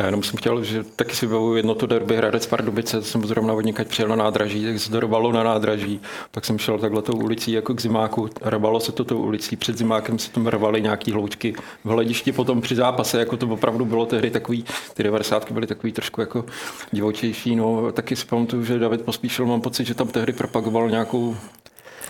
[0.01, 3.53] Já jenom jsem chtěl, že taky si vybavuju jedno to derby Hradec Pardubice, jsem zrovna
[3.53, 7.51] od přijel na nádraží, tak se dorovalo na nádraží, pak jsem šel takhle tou ulicí
[7.51, 11.53] jako k zimáku, rvalo se to tou ulicí, před zimákem se tam rvaly nějaký hloučky
[11.83, 12.31] v hledišti.
[12.31, 16.45] Potom při zápase, jako to opravdu bylo tehdy takový, ty 90 byly takový trošku jako
[16.91, 21.35] divočejší, no taky si pamatuju, že David Pospíšil, mám pocit, že tam tehdy propagoval nějakou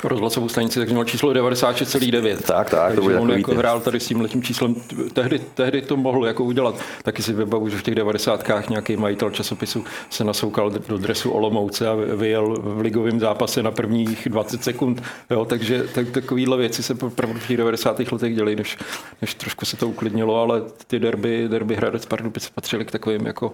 [0.04, 2.38] rozhlasovou stanici, takže měl číslo 96,9.
[2.38, 4.76] Tak, tak, to on jako hrál tady s tím letím číslem,
[5.14, 6.76] tehdy, tehdy to mohl jako udělat.
[7.04, 8.70] Taky si vybavu, že v těch 90.
[8.70, 14.28] nějaký majitel časopisu se nasoukal do dresu Olomouce a vyjel v ligovém zápase na prvních
[14.30, 15.04] 20 sekund.
[15.30, 18.12] Jo, takže tak, takovýhle věci se opravdu v těch 90.
[18.12, 18.78] letech děly, než,
[19.22, 23.54] než trošku se to uklidnilo, ale ty derby, derby Hradec Pardubice patřily k takovým jako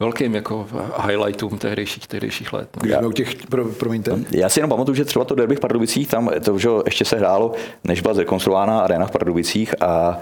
[0.00, 0.66] velkým jako
[1.06, 2.68] highlightům tehdejších, tehdejších let.
[2.82, 2.90] No.
[2.90, 4.12] Já, u těch, pro, promiňte.
[4.30, 7.16] Já si jenom pamatuju, že třeba to derby v Pardubicích, tam to, že ještě se
[7.16, 7.52] hrálo,
[7.84, 10.18] než byla zrekonstruována arena v Pardubicích a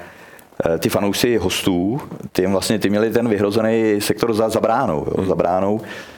[0.75, 2.01] e, ty fanoušci hostů,
[2.33, 6.15] ty vlastně ty měli ten vyhrozený sektor za, za bránou, jo, za bránou Eh,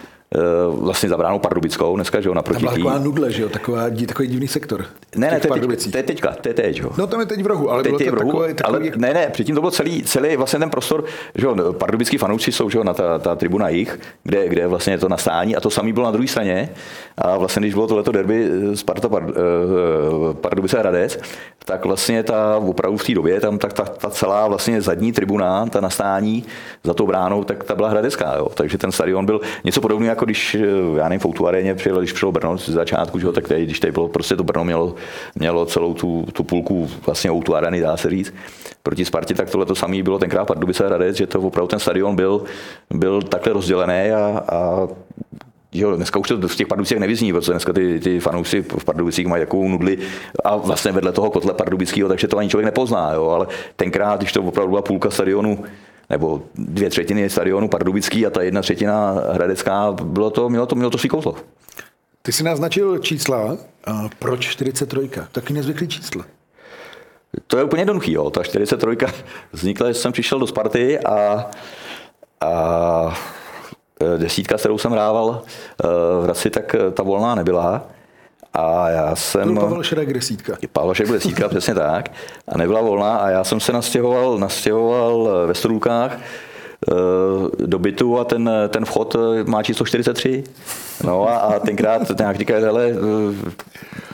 [0.71, 3.83] vlastně za bránou Pardubickou, dneska, že jo, naproti Tam byla taková nudle, že jo, taková,
[4.09, 4.85] takový divný sektor.
[5.17, 6.91] Ne, ne, to je, teď, to je teďka, to je teď, jo.
[6.99, 8.91] No tam je teď v rohu, ale teď bylo je to v rohu, takový, takový...
[8.91, 12.53] ale ne, ne, předtím to byl celý, celý vlastně ten prostor, že jo, pardubický fanoušci
[12.53, 15.61] jsou, že jo, na ta, ta tribuna jich, kde, kde vlastně je to nastání a
[15.61, 16.69] to samý bylo na druhé straně
[17.19, 19.35] a vlastně, když bylo tohleto derby Sparta Pard, uh,
[20.35, 21.19] Pardubice Hradec,
[21.64, 25.67] tak vlastně ta opravdu v té době, tam tak ta, ta, celá vlastně zadní tribuna,
[25.67, 26.45] ta nastání
[26.85, 28.49] za tou bránou, tak ta byla hradecká, jo.
[28.55, 30.57] takže ten stadion byl něco podobného jako když,
[30.96, 33.81] já nevím, v Outu aréně přijel, když přišel Brno z začátku, že tak tady, když
[33.81, 34.94] tady bylo, prostě to Brno mělo,
[35.35, 38.35] mělo celou tu, tu půlku vlastně Outu arény, dá se říct,
[38.83, 42.16] proti Spartě, tak tohle to samé bylo tenkrát Pardubice Hradec, že to opravdu ten stadion
[42.16, 42.42] byl,
[42.90, 44.88] byl takhle rozdělený a, a
[45.72, 49.26] Jo, dneska už to v těch Pardubicích nevyzní, protože dneska ty, ty fanoušci v Pardubicích
[49.26, 49.98] mají takovou nudli
[50.44, 54.33] a vlastně vedle toho kotle Pardubického, takže to ani člověk nepozná, jo, ale tenkrát, když
[54.33, 55.64] to opravdu byla půlka stadionu,
[56.11, 60.90] nebo dvě třetiny stadionu Pardubický a ta jedna třetina Hradecká, bylo to, mělo to, mělo
[60.90, 61.35] to svý kouzlo.
[62.23, 65.11] Ty jsi naznačil čísla, a proč 43?
[65.33, 66.25] Taky nezvyklý číslo.
[67.47, 68.31] To je úplně jednoduchý, jo.
[68.31, 68.87] Ta 43
[69.53, 71.51] vznikla, když jsem přišel do Sparty a,
[72.40, 73.18] a
[74.01, 75.87] Eh, desítka, kterou jsem hrával eh,
[76.21, 77.83] v Hradci, tak ta volná nebyla.
[78.54, 79.54] A já jsem...
[79.54, 80.56] To Pavel Šerek desítka.
[80.72, 82.08] Pavel Šerek desítka, přesně tak.
[82.48, 86.18] A nebyla volná a já jsem se nastěhoval, nastěhoval ve Strůlkách
[87.66, 90.44] do bytu a ten, ten vchod má číslo 43.
[91.04, 92.92] No a, a tenkrát nějak říkal, hele,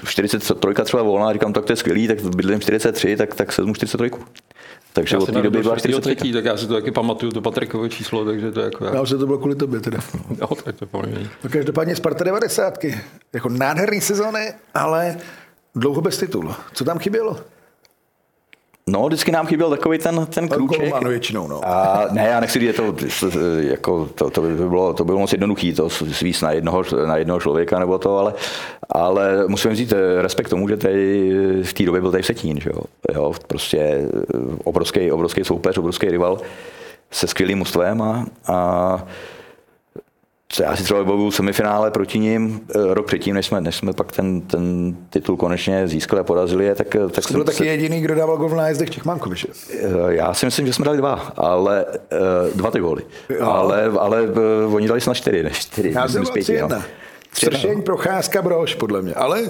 [0.04, 4.10] 43 třeba volná, říkám, tak to je skvělý, tak bydlím 43, tak, tak se 43.
[4.94, 6.32] Takže od té doby byla 43.
[6.32, 8.84] tak já si to taky pamatuju, to Patrikovo číslo, takže to je jako...
[8.84, 9.98] Já už to bylo kvůli tobě teda.
[10.40, 11.30] jo, tak to pomění.
[11.44, 12.78] No každopádně Sparta 90.
[13.32, 15.16] Jako nádherný sezóny, ale
[15.74, 16.54] dlouho bez titulu.
[16.72, 17.40] Co tam chybělo?
[18.90, 21.04] No, vždycky nám chyběl takový ten, ten krůček.
[21.08, 21.60] většinou, no.
[21.64, 22.94] A ne, já nechci říct, to,
[23.58, 27.16] jako, to, to, by bylo, to by bylo moc jednoduchý, to svíst na jednoho, na
[27.16, 28.34] jednoho člověka nebo to, ale,
[28.90, 32.80] ale musím říct respekt tomu, že tady v té době byl tady Vsetín, že jo?
[33.14, 34.08] jo prostě eh,
[34.64, 36.38] obrovský, obrovský soupeř, obrovský rival
[37.10, 39.04] se skvělým mužstvem a, a
[40.62, 44.12] já si třeba vybavuju semifinále proti ním eh, rok předtím, než jsme, než jsme pak
[44.12, 47.66] ten, ten titul konečně získali a porazili je, tak, eh, tak Jsi byl taky se...
[47.66, 49.48] jediný, kdo dával gol v nájezdech Čechmánkoviče.
[49.72, 51.84] Eh, já si myslím, že jsme dali dva, ale
[52.54, 53.02] dva ty góly.
[53.40, 54.22] Ale, ale
[54.72, 55.92] oni dali snad čtyři, ne čtyři.
[55.94, 56.82] Já jsem pěti, jedna.
[57.32, 59.14] Sršeň, Procházka, Brož, podle mě.
[59.14, 59.42] Ale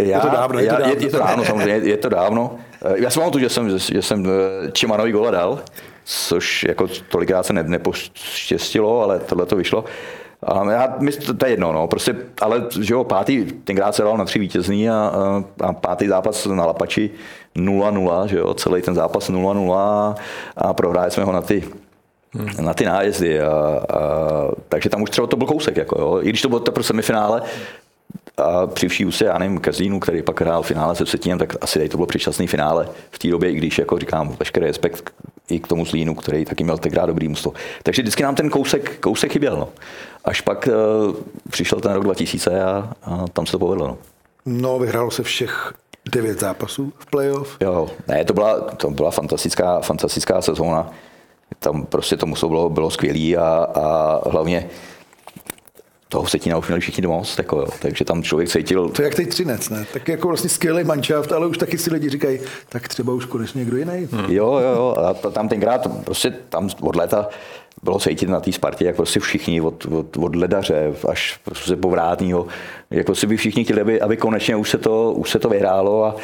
[0.00, 0.94] já, je to dávno, je to dávno.
[0.94, 2.56] Je, je to dávno, samozřejmě, je to dávno.
[2.94, 4.26] Já si pamatuju, že jsem, že jsem
[4.72, 5.58] Čimanovi gola dal,
[6.04, 9.84] což jako tolikrát se ne, nepoštěstilo, ale tohle to vyšlo.
[10.42, 14.02] A já, my, to, to je jedno, no, prostě, ale že jo, pátý, tenkrát se
[14.02, 17.10] dal na tři vítězný a, a, a pátý zápas na Lapači
[17.56, 20.14] 0-0, že jo, celý ten zápas 0-0
[20.56, 21.64] a, prohráli jsme ho na ty
[22.34, 22.64] Hmm.
[22.64, 23.40] na ty nájezdy.
[23.40, 23.80] A, a,
[24.68, 25.76] takže tam už třeba to byl kousek.
[25.76, 26.18] Jako, jo.
[26.22, 27.42] I když to bylo to semifinále,
[28.36, 31.78] a při vší úse, já nevím, Kazínu, který pak hrál finále se Vsetínem, tak asi
[31.78, 35.12] tady to bylo předčasný finále v té době, i když, jako říkám, veškerý respekt
[35.52, 37.52] i k tomu Zlínu, který taky měl tenkrát dobrý musto.
[37.82, 39.56] Takže vždycky nám ten kousek, kousek chyběl.
[39.56, 39.68] No.
[40.24, 40.68] Až pak
[41.08, 41.14] uh,
[41.50, 43.86] přišel ten rok 2000 a, a tam se to povedlo.
[43.86, 43.98] No.
[44.46, 45.72] no, vyhrálo se všech
[46.12, 47.56] devět zápasů v playoff.
[47.60, 50.90] Jo, ne, to byla, to byla fantastická, fantastická sezóna.
[51.58, 54.68] Tam prostě to muselo bylo, bylo skvělý a, a hlavně
[56.12, 57.66] toho Vsetína už měli všichni moc, jako jo.
[57.80, 58.88] takže tam člověk cítil...
[58.88, 59.86] To je jak teď Třinec, ne?
[59.92, 63.58] Tak jako vlastně skvělý manšaft, ale už taky si lidi říkají, tak třeba už konečně
[63.58, 64.08] někdo jiný.
[64.12, 64.24] Hmm.
[64.28, 67.28] Jo, jo, jo, a tam tenkrát prostě tam od léta
[67.82, 72.46] bylo cítit na té Spartě, jak prostě všichni od, od, od ledaře až prostě povrátního,
[72.90, 76.04] jako si by všichni chtěli, aby, aby konečně už se to, už se to vyhrálo
[76.04, 76.16] a,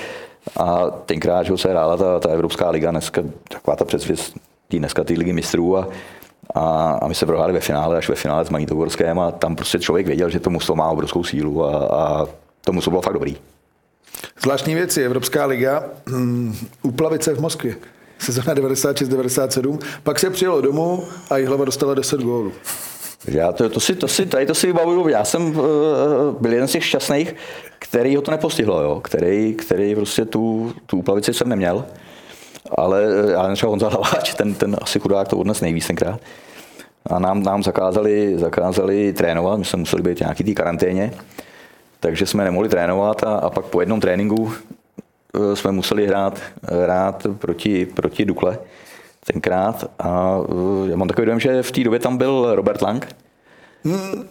[0.57, 4.35] a tenkrát, že se hrála ta, ta Evropská liga, dneska taková ta předzvěst
[4.71, 5.89] dneska ty ligy mistrů a,
[6.55, 9.79] a, a my se prohráli ve finále, až ve finále s Magnitogorském a tam prostě
[9.79, 12.27] člověk věděl, že to mužstvo má obrovskou sílu a, a
[12.65, 13.37] to mužstvo bylo fakt dobrý.
[14.43, 17.77] Zvláštní věci, Evropská liga, um, Uplavice v Moskvě,
[18.19, 22.53] sezóna 96-97, pak se přijelo domů a Jihlava dostala 10 gólů.
[23.29, 25.57] Já to, to, si, to, si, tady to si vybavuju, já jsem uh,
[26.41, 27.35] byl jeden z těch šťastných,
[27.79, 29.01] který ho to nepostihlo, jo?
[29.05, 31.85] Který, který prostě tu, tu Uplavici jsem neměl
[32.77, 36.21] ale eh, já třeba Honza Hlaváč, ten, ten asi chudák to odnes nejvíc tenkrát.
[37.07, 41.13] A nám, nám zakázali, zakázali trénovat, my jsme museli být nějaký té karanténě,
[42.01, 44.53] takže jsme nemohli trénovat a, a pak po jednom tréninku
[45.35, 48.59] eh, jsme museli hrát, hrát proti, proti Dukle
[49.33, 49.91] tenkrát.
[49.99, 53.17] A eh, já mám takový dojem, že v té době tam byl Robert Lang,
[53.85, 54.25] hmm.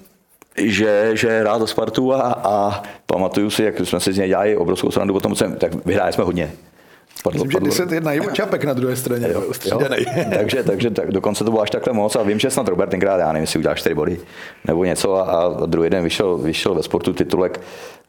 [0.57, 4.57] že, že hrál za Spartu a, a pamatuju si, jak jsme si z něj dělali
[4.57, 6.51] obrovskou srandu, potom tak vyhráli jsme hodně.
[7.27, 7.71] Padlo, Myslím, padlo.
[7.71, 9.27] že 10 jedna Ivo Čapek na druhé straně.
[9.31, 9.79] Jo, jo.
[10.37, 13.17] takže, takže tak, dokonce to bylo až takhle moc a vím, že snad Robert tenkrát,
[13.19, 14.19] já nevím, jestli udělal 4 body
[14.65, 17.61] nebo něco a, a druhý den vyšel, vyšel ve sportu titulek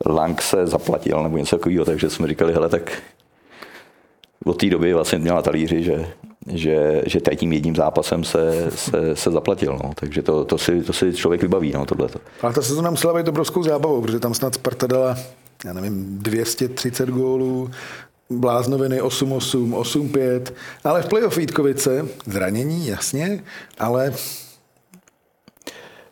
[0.06, 2.92] Lang se zaplatil nebo něco takového, takže jsme říkali, hele, tak
[4.44, 6.06] od té doby vlastně měla talíři, že,
[6.52, 9.78] že, že tady tím jedním zápasem se, se, se zaplatil.
[9.84, 9.90] No.
[9.94, 12.18] Takže to, to, si, to si člověk vybaví, no, tohleto.
[12.42, 15.16] Ale ta sezóna musela být obrovskou zábavou, protože tam snad Sparta dala
[15.64, 17.70] já nevím, 230 gólů,
[18.30, 20.52] bláznoviny 8-8, 8-5,
[20.84, 23.44] ale v playoff Vítkovice zranění, jasně,
[23.78, 24.12] ale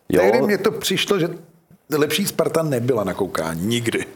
[0.08, 0.20] Jo.
[0.20, 1.28] Tehdy mně to přišlo, že
[1.90, 3.66] lepší Sparta nebyla na koukání.
[3.66, 4.06] Nikdy.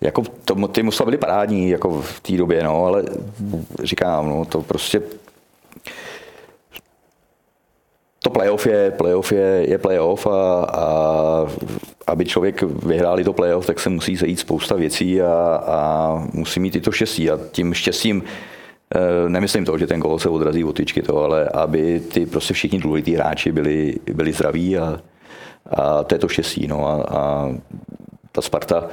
[0.00, 3.04] Jako to, ty musela byly parádní jako v té době, no, ale
[3.82, 5.02] říkám, no, to prostě
[8.22, 11.46] to playoff je, playoff je, je playoff a, a
[12.06, 16.76] aby člověk vyhrál to playoff, tak se musí zajít spousta věcí a, a musí mít
[16.76, 17.30] i to štěstí.
[17.30, 18.22] A tím štěstím
[18.94, 22.54] eh, nemyslím to, že ten gol se odrazí od tyčky, to, ale aby ty prostě
[22.54, 25.00] všichni důležitý hráči byli, byli zdraví a,
[25.70, 26.66] a to je to štěstí.
[26.66, 27.48] No, a, a
[28.32, 28.86] ta Sparta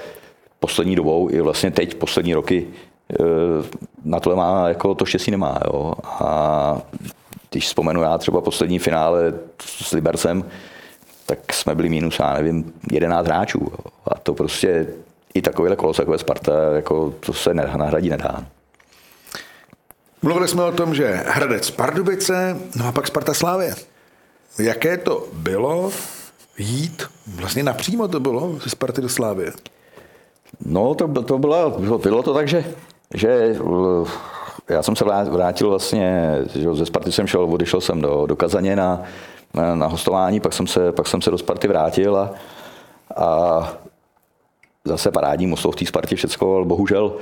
[0.59, 2.67] poslední dobou i vlastně teď, poslední roky,
[3.11, 3.23] eh,
[4.05, 5.59] na tohle má, jako to štěstí nemá.
[5.65, 5.93] Jo.
[6.05, 6.81] A
[7.55, 10.45] když vzpomenu já třeba poslední finále s Libercem,
[11.25, 13.71] tak jsme byli minus, já nevím, 11 hráčů.
[14.07, 14.87] A to prostě
[15.33, 18.45] i takovéhle kolos, takové Sparta, jako to se nahradí nedá.
[20.21, 23.75] Mluvili jsme o tom, že Hradec Pardubice, no a pak Sparta Slávě.
[24.59, 25.91] Jaké to bylo
[26.57, 29.51] jít, vlastně napřímo to bylo ze Sparty do Slávě?
[30.65, 32.65] No, to, to bylo, bylo to tak, že,
[33.13, 33.55] že
[34.69, 38.75] já jsem se vrátil vlastně, že ze Sparty jsem šel, odešel jsem do, do Kazaně
[38.75, 39.03] na,
[39.75, 42.33] na, hostování, pak jsem, se, pak jsem se do Sparty vrátil a,
[43.15, 43.73] a
[44.85, 47.13] zase parádní muslo v té Spartě všecko, ale bohužel,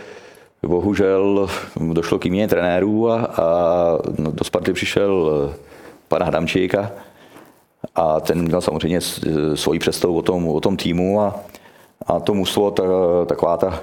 [0.67, 1.49] bohužel
[1.93, 5.31] došlo k výměně trenérů a, a do Sparty přišel
[6.07, 6.91] pan Hadamčík a,
[7.95, 9.01] a ten měl samozřejmě
[9.55, 11.39] svoji představu o tom, o tom týmu a,
[12.07, 12.83] a to muslo, ta,
[13.25, 13.79] taková ta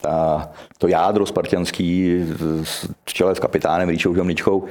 [0.00, 2.18] ta, to jádro spartianský
[3.04, 4.64] v čele s kapitánem Ríčou Žomničkou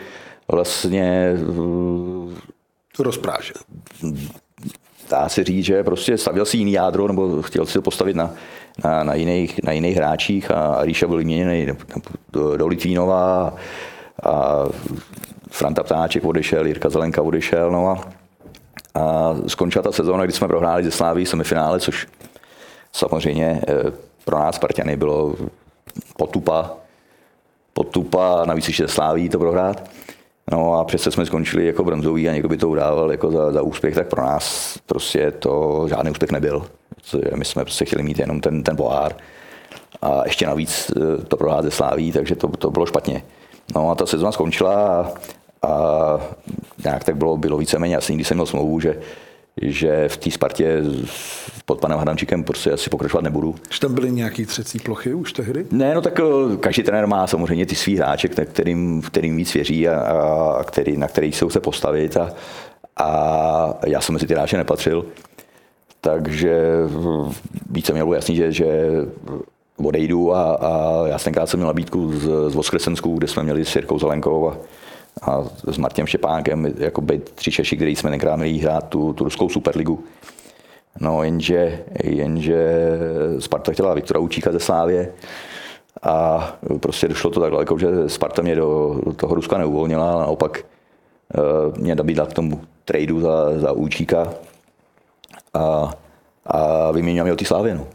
[0.52, 1.34] vlastně
[2.98, 3.54] to rozpráže.
[5.10, 8.32] Dá se říct, že prostě stavil si jiný jádro, nebo chtěl si to postavit na,
[8.84, 11.68] na, na, jiných, na jiných hráčích a Ríša byl vyměněný
[12.34, 13.54] do, do Litvínova
[14.24, 14.66] a
[15.50, 18.10] Franta Ptáček odešel, Jirka Zelenka odešel, no a,
[19.02, 22.08] a skončila ta sezóna, kdy jsme prohráli ze Sláví semifinále, což
[22.92, 23.92] samozřejmě eh,
[24.30, 25.36] pro nás Spartany bylo
[26.18, 26.72] potupa,
[27.74, 29.90] potupa, navíc ještě sláví to prohrát.
[30.52, 33.62] No a přece jsme skončili jako bronzový a někdo by to udával jako za, za
[33.62, 36.66] úspěch, tak pro nás prostě to žádný úspěch nebyl.
[37.36, 39.16] My jsme prostě chtěli mít jenom ten, ten pohár
[40.02, 43.24] a ještě navíc eh, to prohrát ze sláví, takže to, to bylo špatně.
[43.76, 45.12] No a ta sezóna skončila a,
[45.68, 46.20] a
[46.84, 49.00] nějak tak bylo, bylo víceméně jasný, když jsem měl smlouvu, že
[49.62, 50.84] že v té Spartě
[51.66, 53.56] pod panem Hadamčíkem prostě asi pokračovat nebudu.
[53.70, 55.66] Že tam byly nějaký třecí plochy už tehdy?
[55.72, 59.88] Ne, no tak eh, každý trenér má samozřejmě ty svý hráče, kterým, kterým víc věří
[59.88, 60.00] a,
[60.60, 62.34] a který, na který jsou se postavit a,
[62.98, 65.06] a já jsem mezi ty hráče nepatřil.
[66.02, 66.62] Takže
[67.70, 68.92] více mě bylo jasný, že, že
[69.78, 73.66] odejdu a, a já jsem tenkrát jsem měl nabídku z, z Voskresenskou, kde jsme měli
[73.66, 74.58] s Jirkou Zelenkou a,
[75.22, 79.24] a s Martěm Šepánkem, jako by tři Češi, který jsme tenkrát měli hrát tu, tu
[79.24, 80.04] ruskou superligu.
[81.00, 82.90] No jenže, jenže
[83.40, 85.14] Sparta chtěla Viktora Učíka ze Slávě
[86.02, 86.48] a
[86.80, 90.66] prostě došlo to tak daleko, že Sparta mě do, do toho Ruska neuvolnila, a naopak
[91.38, 94.34] uh, mě nabídla k tomu tradu za, za Učíka
[95.54, 95.92] a,
[96.46, 97.76] a vyměnil mě o té Slávě.
[97.76, 97.88] No.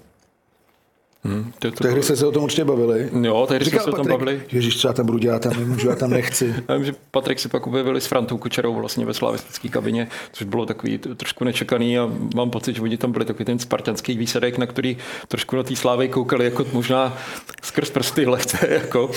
[1.27, 3.11] Hmm, to, to tehdy jste se o tom určitě bavili.
[3.23, 4.43] Jo, tehdy jsme se o tom bavili.
[4.53, 6.55] Ježíš, co já tam budu dělat, tam nemůžu, já tam nechci.
[6.69, 10.47] já vím, že Patrik si pak objevili s Frantou Kučerou vlastně ve slavistické kabině, což
[10.47, 14.59] bylo takový trošku nečekaný a mám pocit, že oni tam byli takový ten spartanský výsledek,
[14.59, 14.97] na který
[15.29, 17.19] trošku na té slávy koukali jako možná
[17.63, 19.11] skrz prsty lehce, jako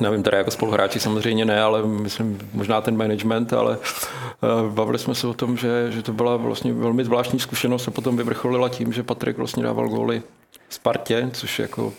[0.00, 5.14] Nevím, teda jako spoluhráči samozřejmě ne, ale myslím možná ten management, ale uh, bavili jsme
[5.14, 8.92] se o tom, že, že to byla vlastně velmi zvláštní zkušenost a potom vyvrcholila tím,
[8.92, 10.22] že Patrik vlastně dával góly
[10.68, 11.92] Spartě, což jako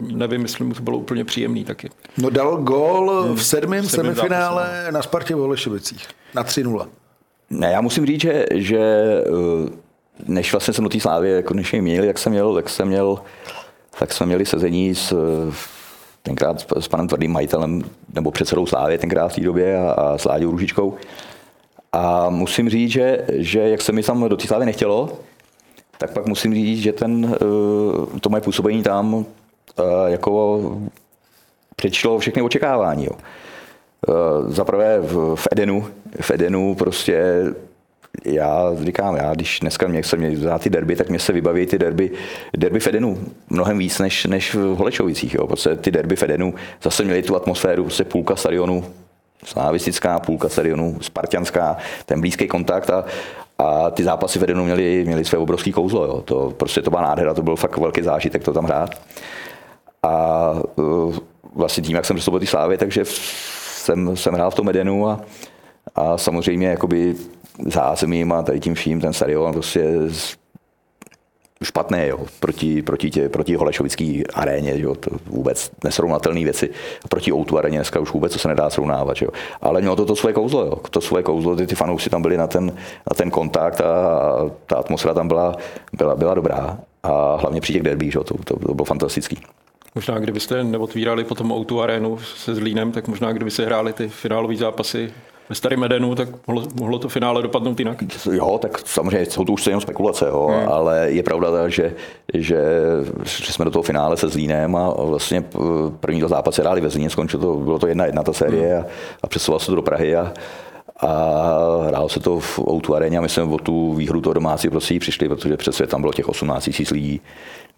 [0.00, 1.90] nevím, jestli mu to bylo úplně příjemný taky.
[2.18, 4.94] No dal gól v sedmém semifinále zápasem.
[4.94, 6.88] na Spartě v Holešovicích na 3-0.
[7.50, 8.78] Ne, já musím říct, že, že
[9.26, 9.70] eh,
[10.26, 13.18] než vlastně jsem do té slávy jako než měli, jak jsem měl, tak jsem měl,
[13.98, 15.14] tak jsme měli sezení s,
[16.22, 17.82] tenkrát s panem tvrdým majitelem,
[18.14, 20.96] nebo předsedou Slávy tenkrát v té době a, a s Láďou Ružičkou.
[21.92, 25.18] A musím říct, že, že jak se mi tam do té Slávy nechtělo,
[25.98, 29.26] tak pak musím říct, že ten, eh, to moje působení tam
[29.78, 30.60] eh, jako
[31.76, 33.04] přečilo všechny očekávání.
[33.04, 33.12] Jo.
[34.08, 34.12] Eh,
[34.52, 34.98] za prvé
[35.34, 35.86] v Edenu,
[36.20, 37.44] v Edenu prostě
[38.24, 41.78] já říkám, já když dneska mě se mě ty derby, tak mě se vybaví ty
[41.78, 42.10] derby,
[42.56, 43.18] derby v Edenu
[43.50, 45.34] mnohem víc než, než v Holečovicích.
[45.34, 45.46] Jo.
[45.46, 48.84] Prostě ty derby v Edenu zase měly tu atmosféru, prostě půlka stadionu
[49.44, 53.04] slavistická, půlka stadionu spartianská, ten blízký kontakt a,
[53.58, 56.04] a ty zápasy vedenu měli, měli své obrovský kouzlo.
[56.04, 56.22] Jo.
[56.24, 58.90] To, prostě to byla nádhera, to byl fakt velký zážitek to tam hrát.
[60.02, 61.16] A uh,
[61.54, 65.20] vlastně tím, jak jsem do té slávy, takže jsem, jsem hrál v tom Edenu a,
[65.94, 67.14] a samozřejmě jakoby
[67.66, 69.84] zázemím a tady tím vším ten stadion prostě
[71.66, 76.70] špatné jo, proti, proti, tě, proti Holešovický aréně, jo, to vůbec nesrovnatelné věci.
[77.08, 79.22] Proti Outu aréně dneska už vůbec to se nedá srovnávat.
[79.22, 79.28] Jo.
[79.60, 80.76] Ale mělo to to svoje kouzlo, jo.
[80.90, 82.66] to svoje kouzlo, ty, ty fanoušci tam byli na ten,
[83.10, 85.56] na ten kontakt a ta atmosféra tam byla,
[85.92, 86.78] byla, byla dobrá.
[87.02, 89.38] A hlavně při těch derbích, to, to, to bylo fantastický.
[89.94, 94.56] Možná kdybyste neotvírali potom Outu arénu se Zlínem, tak možná kdyby se hráli ty finálové
[94.56, 95.12] zápasy
[95.48, 97.98] ve Starém Edenu, tak mohlo, mohlo to finále dopadnout jinak?
[98.32, 100.68] Jo, tak samozřejmě jsou to už jenom spekulace, jo, hmm.
[100.68, 101.94] ale je pravda, že,
[102.34, 102.64] že,
[103.24, 105.44] že jsme do toho finále se Zlínem a vlastně
[106.00, 108.84] první to zápas hráli ve Zlíně, skončilo to, bylo to jedna jedna ta série hmm.
[108.84, 108.86] a,
[109.22, 110.32] a přesouval se to do Prahy a,
[111.00, 111.08] a
[111.86, 114.98] hrálo se to v Outu aréně a my jsme o tu výhru toho domácí prostě
[114.98, 117.20] přišli, protože přece tam bylo těch 18 000 lidí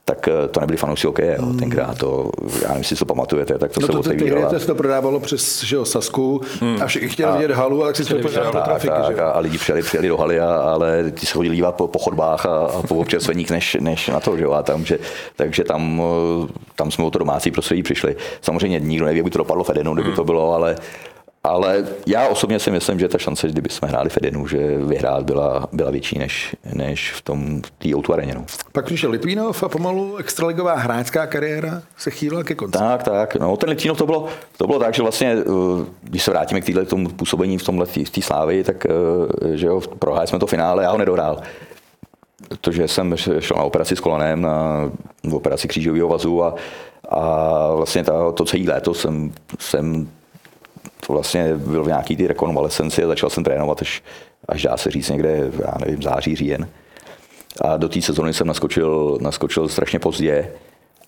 [0.09, 1.47] tak eh, to nebyli fanoušci hokeje, jo.
[1.47, 1.59] Hmm.
[1.59, 2.31] tenkrát to,
[2.63, 4.51] já nevím, jestli to pamatujete, tak to no se to, otevíralo.
[4.51, 6.83] To se to prodávalo přes že jo, Sasku hmm.
[6.83, 8.29] a všichni chtěli vidět halu, ale si to do
[8.65, 8.89] trafiky.
[8.89, 9.23] Tak, že?
[9.23, 12.47] a lidi přijeli, přijeli do haly, a, ale ty se chodili dívat po, po chodbách
[12.47, 14.99] a, a po občerstveních než, než na to, že jo, a tam, že,
[15.37, 16.03] takže tam,
[16.45, 18.17] eh, tam jsme o to domácí prostředí přišli.
[18.41, 20.17] Samozřejmě nikdo neví, jak by to dopadlo v Edenu, kdyby hmm.
[20.17, 20.77] to bylo, ale
[21.45, 25.69] ale já osobně si myslím, že ta šance, kdyby jsme hráli Fedenu, že vyhrát byla,
[25.73, 28.35] byla větší než, než v tom té areně.
[28.35, 28.45] No.
[28.73, 32.79] Pak přišel Litvinov a pomalu extraligová hráčská kariéra se chýlila ke konci.
[32.79, 33.37] Tak, tak.
[33.37, 36.65] No, ten Litvinov to bylo, to bylo tak, že vlastně, eh, když se vrátíme k
[36.65, 40.47] téhle tomu působení v tomhle v té slávy, tak eh, že jo, prohráli jsme to
[40.47, 41.41] finále, já ho nedohrál.
[42.49, 44.91] Protože jsem šel na operaci s kolanem, na
[45.33, 46.55] operaci křížového vazu a,
[47.09, 50.09] a vlastně ta, to celé léto jsem, jsem
[51.07, 54.03] to vlastně byl v nějaký ty rekonvalescenci a začal jsem trénovat až,
[54.49, 56.69] až dá se říct někde, já nevím, září, říjen.
[57.61, 60.51] A do té sezóny jsem naskočil, naskočil strašně pozdě.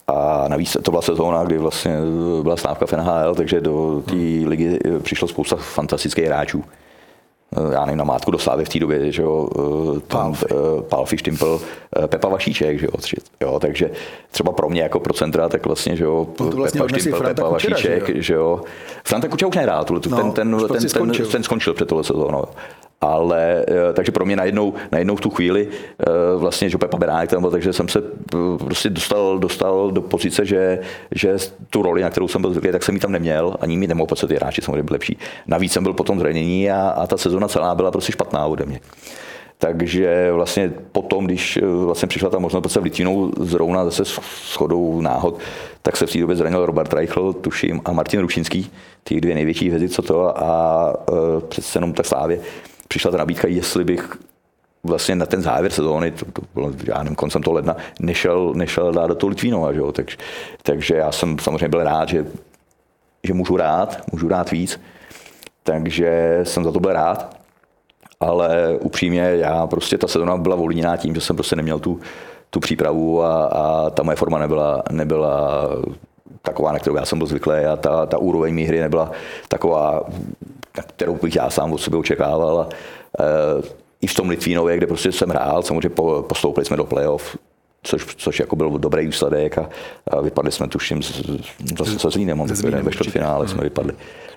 [0.08, 1.96] A navíc to byla sezóna, kdy vlastně
[2.42, 6.64] byla stávka v NHL, takže do té ligy přišlo spousta fantastických hráčů.
[7.56, 9.48] Eh, já nevím, na mátku do Slávy v té době, že jo,
[9.96, 10.34] eh, tam
[10.88, 11.60] Palfi Štimpl,
[11.96, 13.90] eh, Pepa Vašíček, že jo, tři, jo, takže
[14.30, 17.48] třeba pro mě jako pro centra, tak vlastně, že jo, no vlastně Pepa Štimpl, Pepa
[17.48, 18.22] Vašíček, že jo.
[18.22, 18.60] že jo.
[19.04, 22.44] Franta Kučera už nehrál, ten, no, ten, ten, ten, ten, ten, skončil před tohle sezónou
[23.00, 26.04] ale eh, takže pro mě najednou, najednou v tu chvíli eh,
[26.36, 30.46] vlastně, že Pepa Beránek tam byl, takže jsem se eh, prostě dostal, dostal do pozice,
[30.46, 30.78] že,
[31.14, 31.36] že
[31.70, 34.06] tu roli, na kterou jsem byl zvyklý, tak jsem ji tam neměl, ani mi nemohl,
[34.06, 35.18] protože ty hráči samozřejmě byli lepší.
[35.46, 38.80] Navíc jsem byl potom zranění a, a ta sezona celá byla prostě špatná ode mě.
[39.58, 44.20] Takže vlastně potom, když vlastně přišla ta možnost se vlitvinou zrovna zase s
[44.52, 45.38] shodou náhod,
[45.82, 48.70] tak se v té době zranil Robert Reichl, tuším, a Martin Ručinský,
[49.04, 50.94] ty dvě největší hvězdy, co to, a, a
[51.48, 52.40] přece jenom tak slávě
[52.90, 54.16] přišla ta nabídka, jestli bych
[54.84, 58.92] vlastně na ten závěr sezóny, to, to bylo, já nevím, koncem toho ledna, nešel, nešel
[58.92, 59.92] dát do toho Litvínova, že jo?
[59.92, 60.06] Tak,
[60.62, 62.26] takže já jsem samozřejmě byl rád, že,
[63.24, 64.80] že můžu rád, můžu rád víc,
[65.62, 67.36] takže jsem za to byl rád,
[68.20, 72.00] ale upřímně já prostě ta sezóna byla volněná tím, že jsem prostě neměl tu,
[72.50, 75.68] tu přípravu a, a ta moje forma nebyla, nebyla
[76.42, 79.10] taková, na kterou já jsem byl zvyklý a ta, ta úroveň mý hry nebyla
[79.48, 80.02] taková,
[80.82, 82.60] kterou bych já sám od sebe očekával.
[82.60, 82.68] A,
[83.20, 83.62] e,
[84.00, 87.36] I v tom Litvínově, kde prostě jsem hrál, samozřejmě po, postoupili jsme do playoff,
[87.82, 89.68] což, což jako byl dobrý výsledek a,
[90.10, 91.02] a vypadli jsme tuším
[91.78, 92.46] zase se Zlínem,
[92.82, 93.92] ve čtvrtfinále jsme vypadli.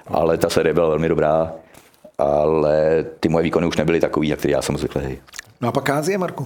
[0.07, 1.53] Ale ta série byla velmi dobrá,
[2.17, 5.17] ale ty moje výkony už nebyly takový, jak já jsem zvyklý.
[5.61, 6.45] No a pak Ázie, Marku?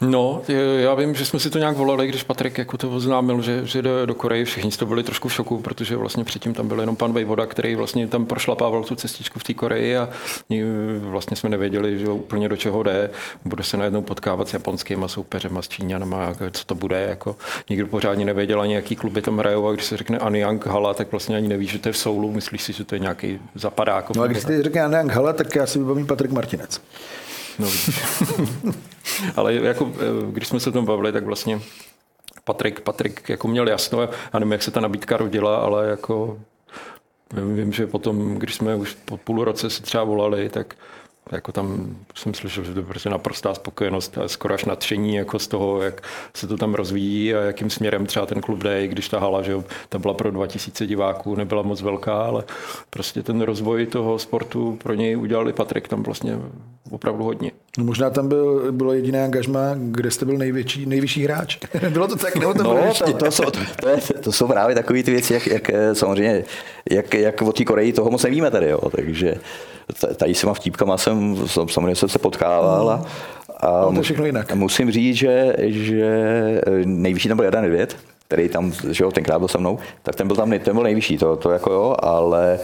[0.00, 0.42] No,
[0.76, 3.82] já vím, že jsme si to nějak volali, když Patrik jako to oznámil, že, že
[3.82, 4.44] jde do Koreje.
[4.44, 7.74] Všichni to byli trošku v šoku, protože vlastně předtím tam byl jenom pan Vejvoda, který
[7.74, 10.08] vlastně tam prošlapával tu cestičku v té Koreji a
[10.98, 13.10] vlastně jsme nevěděli, že úplně do čeho jde.
[13.44, 17.06] Bude se najednou potkávat s japonskými soupeřem a s Číňanama, co to bude.
[17.08, 17.36] Jako.
[17.70, 21.10] Nikdo pořádně nevěděl ani, jaký kluby tam hrajou a když se řekne Anyang Hala, tak
[21.10, 22.32] vlastně ani neví, že to je v Soulu.
[22.32, 24.16] Myslíš si, že to je nějaký zapadák.
[24.16, 26.80] No a když se řekne Anyang Hala, tak já si vybavím Patrik Martinec.
[27.60, 27.68] No,
[29.36, 31.60] Ale jako, eh, když jsme se o tom bavili, tak vlastně
[32.44, 36.38] Patrik, Patrik jako měl jasno, a nevím, jak se ta nabídka rodila, ale jako
[37.32, 40.74] vím, že potom, když jsme už po půl roce si třeba volali, tak
[41.32, 45.38] jako tam jsem slyšel, že to je prostě naprostá spokojenost a skoro až nadšení jako
[45.38, 46.02] z toho, jak
[46.34, 49.54] se to tam rozvíjí a jakým směrem třeba ten klub jde, když ta hala, že
[49.88, 52.44] ta byla pro 2000 diváků, nebyla moc velká, ale
[52.90, 56.38] prostě ten rozvoj toho sportu pro něj udělali Patrik tam vlastně
[56.90, 57.50] opravdu hodně.
[57.78, 61.58] No možná tam byl, bylo jediné angažma, kde jste byl největší, nejvyšší hráč.
[61.90, 63.44] bylo to tak, nebo to no, to, to, jsou,
[63.80, 66.44] to, je, to, jsou právě takové ty věci, jak, jak samozřejmě,
[66.90, 68.80] jak, jak o té Koreji toho moc nevíme tady, jo.
[68.96, 69.34] takže
[70.16, 73.04] tady s těma vtípkama jsem, samozřejmě jsem se potkával a,
[73.56, 74.54] a no, to všechno jinak.
[74.54, 77.96] musím říct, že, že nejvyšší tam byl jeden Nedvěd,
[78.28, 81.18] který tam, že jo, tenkrát byl se mnou, tak ten byl tam ten byl nejvyšší,
[81.18, 82.60] to, to jako jo, ale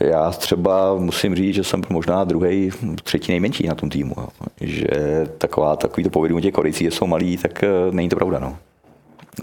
[0.00, 2.70] já třeba musím říct, že jsem možná druhý,
[3.04, 4.14] třetí nejmenší na tom týmu.
[4.16, 4.28] Jo.
[4.60, 4.86] Že
[5.38, 8.38] taková, takový to povědomí těch Korejcí, že jsou malí, tak eh, není to pravda.
[8.38, 8.56] No.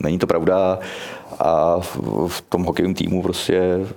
[0.02, 0.80] Není to pravda
[1.40, 3.88] a v, v tom hokejovém týmu prostě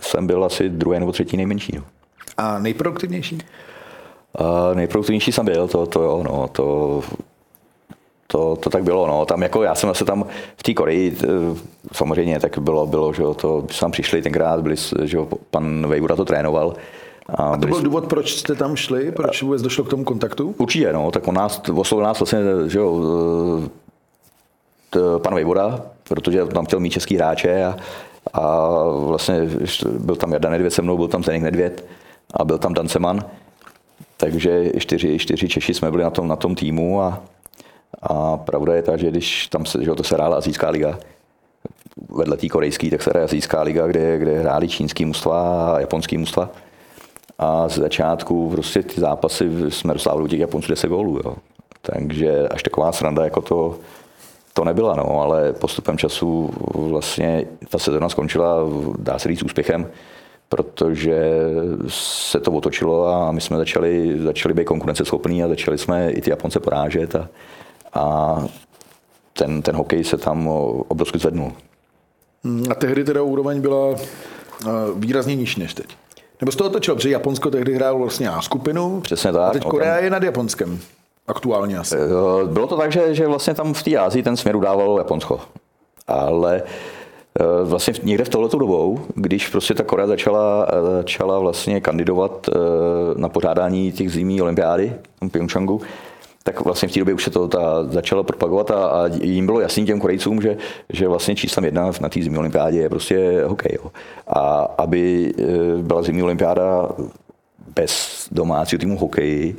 [0.00, 1.72] jsem byl asi druhý nebo třetí nejmenší.
[1.76, 1.82] No.
[2.36, 3.38] A nejproduktivnější?
[4.34, 7.02] A nejproduktivnější jsem byl, to, to jo, no, to,
[8.26, 9.24] to, to tak bylo, no.
[9.24, 10.24] Tam jako já jsem se tam
[10.56, 11.26] v té Koreji, eh,
[11.92, 15.86] samozřejmě tak bylo, bylo, že jo, to jsme tam přišli tenkrát, byli, že jo, pan
[15.86, 16.74] Vejvura to trénoval.
[17.28, 19.12] A, a to byl důvod, proč jste tam šli?
[19.12, 20.54] Proč vůbec došlo k tomu kontaktu?
[20.58, 23.00] Určitě, no, tak on nás, oslovil nás vlastně, že jo,
[24.96, 27.76] eh, pan Vejvoda, protože tam chtěl mít český hráče a,
[28.32, 28.74] a
[29.06, 29.48] vlastně
[29.98, 31.84] byl tam Jarda Nedvěd se mnou, byl tam Zenek Nedvěd
[32.34, 33.24] a byl tam Dan Seman.
[34.16, 37.22] Takže čtyři, čtyři Češi jsme byli na tom, na tom týmu a,
[38.02, 40.98] a pravda je ta, že když tam se, že to se hrála Azijská liga,
[42.08, 46.18] vedle té korejské, tak se hraje Azijská liga, kde, kde hráli čínský mužstva a japonský
[46.18, 46.50] mužstva.
[47.38, 51.20] A z začátku prostě ty zápasy jsme dostávali u těch Japonců 10 gólů.
[51.24, 51.36] Jo.
[51.82, 53.78] Takže až taková sranda jako to,
[54.52, 58.56] to nebyla, no, ale postupem času vlastně ta sezona skončila,
[58.98, 59.90] dá se říct, úspěchem,
[60.48, 61.32] protože
[61.88, 66.30] se to otočilo a my jsme začali, začali být konkurenceschopní a začali jsme i ty
[66.30, 67.28] Japonce porážet a,
[67.94, 68.36] a
[69.32, 70.48] ten, ten hokej se tam
[70.88, 71.52] obrovsky zvednul.
[72.70, 73.94] A tehdy teda úroveň byla
[74.94, 75.86] výrazně nižší než teď.
[76.40, 79.00] Nebo z toho točilo, protože Japonsko tehdy hrálo vlastně A skupinu.
[79.00, 79.42] Přesně tak.
[79.42, 80.80] A teď Korea je nad Japonskem.
[81.26, 81.96] Aktuálně asi.
[81.96, 85.40] Eh, bylo to tak, že, že vlastně tam v té Ázii ten směr udávalo Japonsko.
[86.06, 86.70] Ale eh,
[87.64, 90.66] vlastně někde v tohletu dobou, když prostě ta Korea začala,
[90.96, 92.58] začala vlastně kandidovat eh,
[93.16, 95.80] na pořádání těch zimní olympiády v Pyeongchangu,
[96.42, 99.60] tak vlastně v té době už se to ta, začalo propagovat a, a jim bylo
[99.60, 100.56] jasný těm Korejcům, že,
[100.92, 103.78] že vlastně číslem jedna na té zimní olympiádě je prostě hokej.
[103.82, 103.90] Jo.
[104.26, 105.34] A aby
[105.82, 106.88] byla zimní olympiáda
[107.74, 109.56] bez domácího týmu hokeji,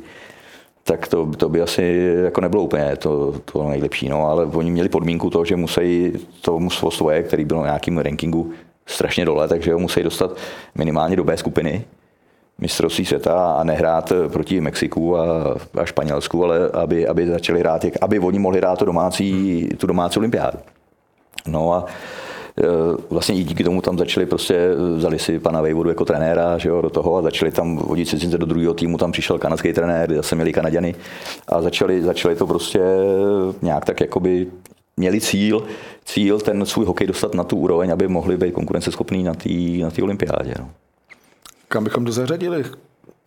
[0.88, 4.08] tak to, to by asi jako nebylo úplně to, to nejlepší.
[4.08, 7.98] No, ale oni měli podmínku toho, že musí to mužstvo svoje, který byl na nějakým
[7.98, 8.52] rankingu
[8.86, 10.36] strašně dole, takže ho musí dostat
[10.74, 11.84] minimálně do B skupiny
[12.58, 15.24] mistrovství světa a nehrát proti Mexiku a,
[15.80, 20.18] a Španělsku, ale aby, aby začali hrát, aby oni mohli hrát tu domácí, tu domácí
[20.18, 20.58] olympiádu.
[21.46, 21.86] No a
[23.10, 26.68] vlastně i díky tomu tam začali prostě, eh, vzali si pana Vejvodu jako trenéra že
[26.68, 30.14] jo, do toho a začali tam vodit cizince do druhého týmu, tam přišel kanadský trenér,
[30.14, 30.94] zase měli Kanaděny
[31.48, 32.80] a začali, začali to prostě
[33.62, 34.46] nějak tak jakoby
[34.96, 35.62] měli cíl,
[36.04, 39.48] cíl ten svůj hokej dostat na tu úroveň, aby mohli být konkurenceschopní na té
[39.80, 40.54] na olympiádě.
[40.58, 40.70] No.
[41.68, 42.64] Kam bychom to zařadili?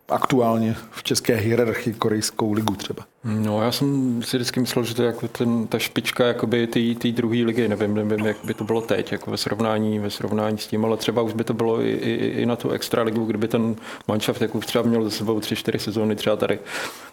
[0.09, 3.03] Aktuálně v české hierarchii korejskou ligu třeba?
[3.23, 7.11] No, já jsem si vždycky myslel, že to je jako ten, ta špička jakoby té
[7.11, 10.67] druhé ligy, nevím, nevím, jak by to bylo teď, jako ve srovnání, ve srovnání s
[10.67, 13.47] tím, ale třeba už by to bylo i, i, i na tu extra ligu, kdyby
[13.47, 13.75] ten
[14.07, 16.59] manšaft jako už třeba měl za sebou tři, čtyři sezóny třeba tady,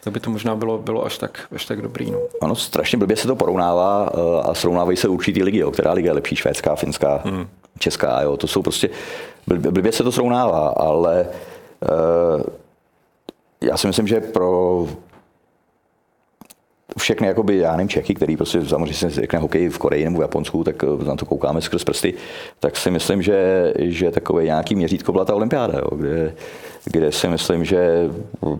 [0.05, 2.11] tak by to možná bylo, bylo až, tak, až tak dobrý.
[2.11, 2.19] No.
[2.41, 6.07] Ano, strašně blbě se to porovnává eh, a srovnávají se určitý ligy, jo, která liga
[6.07, 7.49] je lepší, švédská, finská, hmm.
[7.79, 8.91] česká, jo, to jsou prostě,
[9.47, 11.27] blbě, blbě se to srovnává, ale
[12.37, 12.43] uh,
[13.61, 14.87] já si myslím, že pro
[16.99, 20.23] všechny, jakoby, já nevím, Čechy, který prostě samozřejmě si řekne hokej v Koreji nebo v
[20.23, 22.15] Japonsku, tak eh, na to koukáme skrz prsty,
[22.61, 26.35] tak si myslím, že, že takové nějaký měřítko byla ta olympiáda, jo, kde,
[26.85, 28.11] kde si myslím, že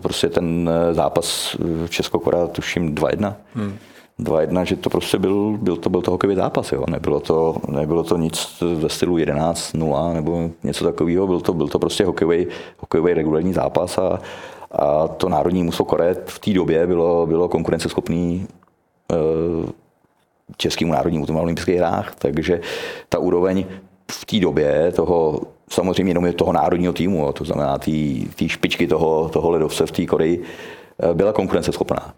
[0.01, 1.57] prostě ten eh, zápas
[1.89, 3.33] Česko-Korea tuším 2-1.
[3.53, 3.77] Hmm.
[4.19, 6.83] 2-1, že to prostě byl, byl to, byl to hokejový zápas, jo.
[6.89, 11.79] Nebylo, to, nebylo to nic ve stylu 11-0 nebo něco takového, byl to, byl to
[11.79, 12.47] prostě hokejový,
[12.77, 14.19] hokejový regulární zápas a,
[14.71, 18.47] a to národní muso Koreje v té době bylo, bylo konkurenceschopný
[19.11, 19.15] e,
[20.57, 22.61] českému národnímu na olympijských hrách, takže
[23.09, 23.65] ta úroveň
[24.11, 27.77] v té době toho samozřejmě jenom toho národního týmu, to znamená
[28.35, 30.43] té špičky toho, toho ledovce v té Koreji,
[31.03, 32.13] e, byla konkurenceschopná.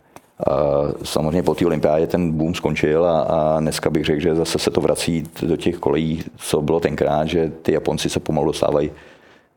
[1.03, 4.71] Samozřejmě po té olympiádě ten boom skončil a, a dneska bych řekl, že zase se
[4.71, 8.91] to vrací do těch kolejí, co bylo tenkrát, že ty Japonci se pomalu dostávají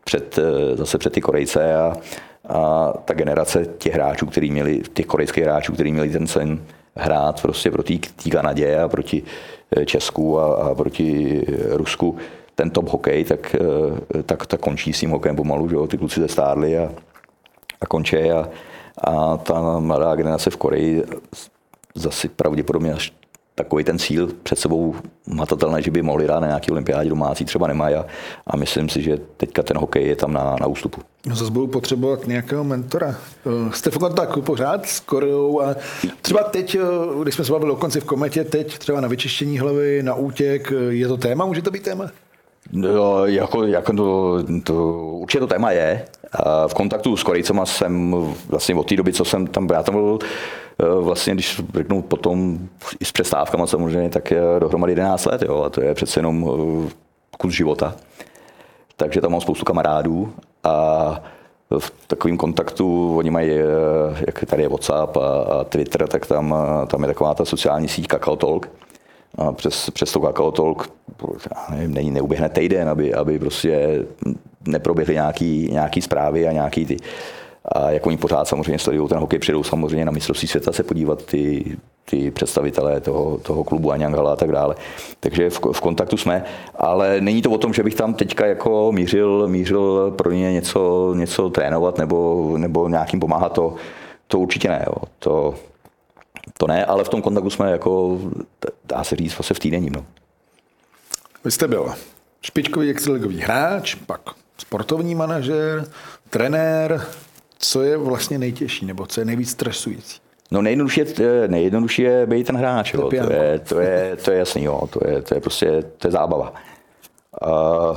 [0.05, 1.97] před, e, zase před ty Korejce a,
[2.49, 6.61] a ta generace těch hráčů, který měli, těch korejských hráčů, kteří měli ten sen
[6.97, 9.23] hrát prostě proti té Kanadě a proti
[9.77, 12.17] eh, Česku a, a proti eh, Rusku,
[12.55, 15.87] ten top hokej, tak, eh, tak, tak končí s tím hokejem pomalu, že jo?
[15.87, 16.93] ty kluci zestárli a,
[17.81, 18.49] a končí a,
[19.05, 21.05] a ta mladá generace v Koreji
[21.95, 23.13] zase pravděpodobně až
[23.55, 24.95] takový ten cíl před sebou
[25.27, 27.95] matatelný, že by mohli hrát na nějaký olympiádě domácí, třeba nemají.
[27.95, 28.07] A,
[28.47, 31.01] a myslím si, že teďka ten hokej je tam na, na ústupu.
[31.27, 33.17] No zase budou potřebovat nějakého mentora.
[33.47, 35.77] Eh, jste v kontaktu pořád s Koreou a
[36.23, 39.59] třeba teď, eh, když jsme se bavili o konci v kometě, teď třeba na vyčištění
[39.59, 41.47] hlavy, na útěk, eh, je to téma?
[41.47, 42.11] Může to být téma?
[42.73, 46.05] No, jako, jako to, to, určitě to téma je.
[46.67, 48.17] V kontaktu s Korejcema jsem
[48.49, 50.19] vlastně od té doby, co jsem tam, já tam byl
[51.01, 52.59] vlastně, když řeknu potom
[53.01, 56.51] i s přestávkama samozřejmě, tak je dohromady 11 let, jo, a to je přece jenom
[56.87, 56.91] eh,
[57.39, 57.95] kus života.
[58.97, 60.33] Takže tam mám spoustu kamarádů
[60.65, 61.21] a
[61.79, 63.65] v takovém kontaktu, oni mají, eh,
[64.27, 66.55] jak tady je WhatsApp a, a Twitter, tak tam,
[66.87, 68.71] tam je taková ta sociální síť Kakao Talk,
[69.39, 70.91] a přes, přes to Kakao Talk
[71.71, 74.05] nevím, není, neuběhne týden, aby, aby prostě
[74.67, 76.97] neproběhly nějaký, nějaký zprávy a nějaký ty.
[77.73, 81.25] A jak oni pořád samozřejmě sledují ten hokej, přijdou samozřejmě na mistrovství světa se podívat
[81.25, 84.75] ty, ty představitelé toho, toho klubu Aňangala a tak dále.
[85.21, 86.45] Takže v, v, kontaktu jsme,
[86.75, 91.13] ale není to o tom, že bych tam teďka jako mířil, mířil pro ně něco,
[91.17, 93.75] něco trénovat nebo, nebo nějakým pomáhat, to,
[94.27, 94.85] to určitě ne.
[94.87, 94.95] Jo.
[95.19, 95.55] To,
[96.59, 98.19] to ne, ale v tom kontaktu jsme jako,
[98.85, 99.93] dá se říct, vlastně v týdenním.
[99.93, 100.05] No.
[101.45, 101.95] Vy jste byl
[102.43, 104.21] špičkový extraligový hráč, pak
[104.59, 105.85] sportovní manažer,
[106.31, 107.07] trenér.
[107.65, 110.21] Co je vlastně nejtěžší, nebo co je nejvíc stresující?
[110.51, 113.11] No nejjednodušší je, nejjednodušší je být ten hráč, jo.
[113.11, 114.89] To, je, to, je, to je jasný, jo.
[114.91, 116.55] To, je, to je prostě to je zábava.
[117.47, 117.97] Uh,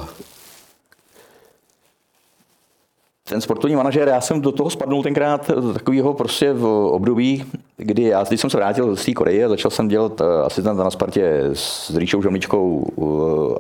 [3.30, 7.46] ten sportovní manažer, já jsem do toho spadnul tenkrát do takového prostě v období,
[7.78, 10.84] kdy já, když jsem se vrátil z té Koreje a začal jsem dělat eh, asistenta
[10.84, 12.88] na Spartě s Ríšou Žomličkou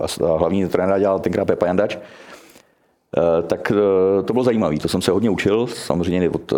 [0.01, 1.99] eh, a hlavní trenéra dělal tenkrát Pepa Jandač, eh,
[3.47, 3.71] tak
[4.25, 6.53] to bylo zajímavé, to jsem se hodně učil, samozřejmě od,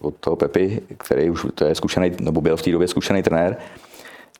[0.00, 3.56] od toho Pepy, který už to je zkušený, nebo byl v té době zkušený trenér,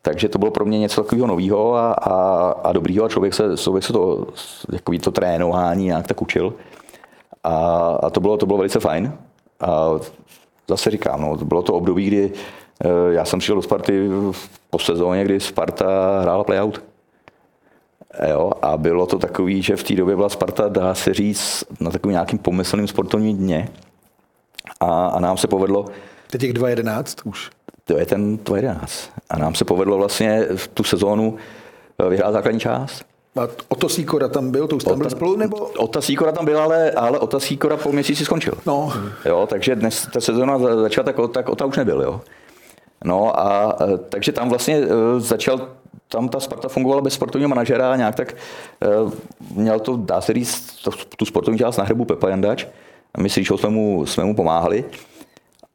[0.05, 3.57] takže to bylo pro mě něco takového nového a, a, a dobrýho a člověk se,
[3.57, 4.27] člověk se to,
[5.03, 6.53] to trénování nějak tak učil.
[7.43, 7.55] A,
[8.03, 9.13] a to, bylo, to bylo velice fajn.
[9.59, 9.89] A
[10.67, 12.31] zase říkám, no, bylo to období, kdy
[12.85, 14.09] eh, já jsem přišel do Sparty
[14.69, 16.81] po sezóně, kdy Sparta hrála playout.
[18.29, 21.91] Jo, a bylo to takový, že v té době byla Sparta, dá se říct, na
[21.91, 23.69] takovým nějakým pomyslným sportovním dně.
[24.79, 25.85] A, a nám se povedlo...
[26.31, 27.49] Teď těch 2.11 už.
[27.83, 29.09] To je ten 2.11.
[29.29, 31.35] A nám se povedlo vlastně v tu sezónu
[31.99, 33.05] eh, vyhrát základní část.
[33.35, 35.57] A Ota Sýkora tam byl, to už tam byl spolu, nebo?
[35.57, 38.53] Ota Sýkora tam byl, ale, ale Ota Sýkora po měsíci skončil.
[38.65, 38.93] No.
[39.25, 42.21] Jo, takže dnes ta sezóna začala, tak, tak Ota už nebyl, jo.
[43.03, 44.81] No a e, takže tam vlastně
[45.17, 45.67] začal
[46.13, 48.37] tam ta Sparta fungovala bez sportovního manažera a nějak tak e,
[49.55, 50.87] měl to, dá se říct,
[51.17, 52.65] tu sportovní část na hrebu Pepa Jandač.
[53.17, 54.85] My s Ríšou jsme mu, jsme mu pomáhali.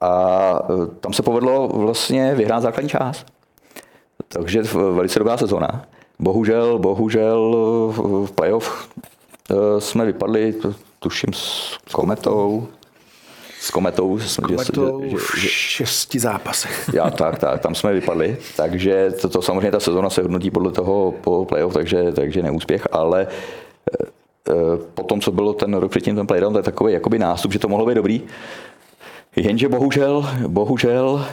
[0.00, 0.62] A
[1.00, 3.26] tam se povedlo vlastně vyhrát základní část.
[4.28, 4.62] Takže
[4.94, 5.84] velice dobrá sezóna.
[6.18, 7.56] Bohužel, bohužel
[8.26, 8.88] v playoff
[9.50, 10.54] eh, jsme vypadli,
[10.98, 12.68] tuším, s Kometou.
[13.60, 14.18] S Kometou.
[14.18, 16.90] S Kometou že, že, v šesti zápasech.
[16.94, 18.36] Já, tak, tak, tam jsme vypadli.
[18.56, 22.88] Takže to, to samozřejmě ta sezona se hodnotí podle toho po playoff, takže, takže neúspěch,
[22.92, 24.06] ale eh,
[24.48, 24.52] eh,
[24.94, 27.58] po tom, co bylo ten rok předtím ten playdown, to je takový jakoby nástup, že
[27.58, 28.22] to mohlo být dobrý.
[29.36, 31.26] Jenže bohužel, bohužel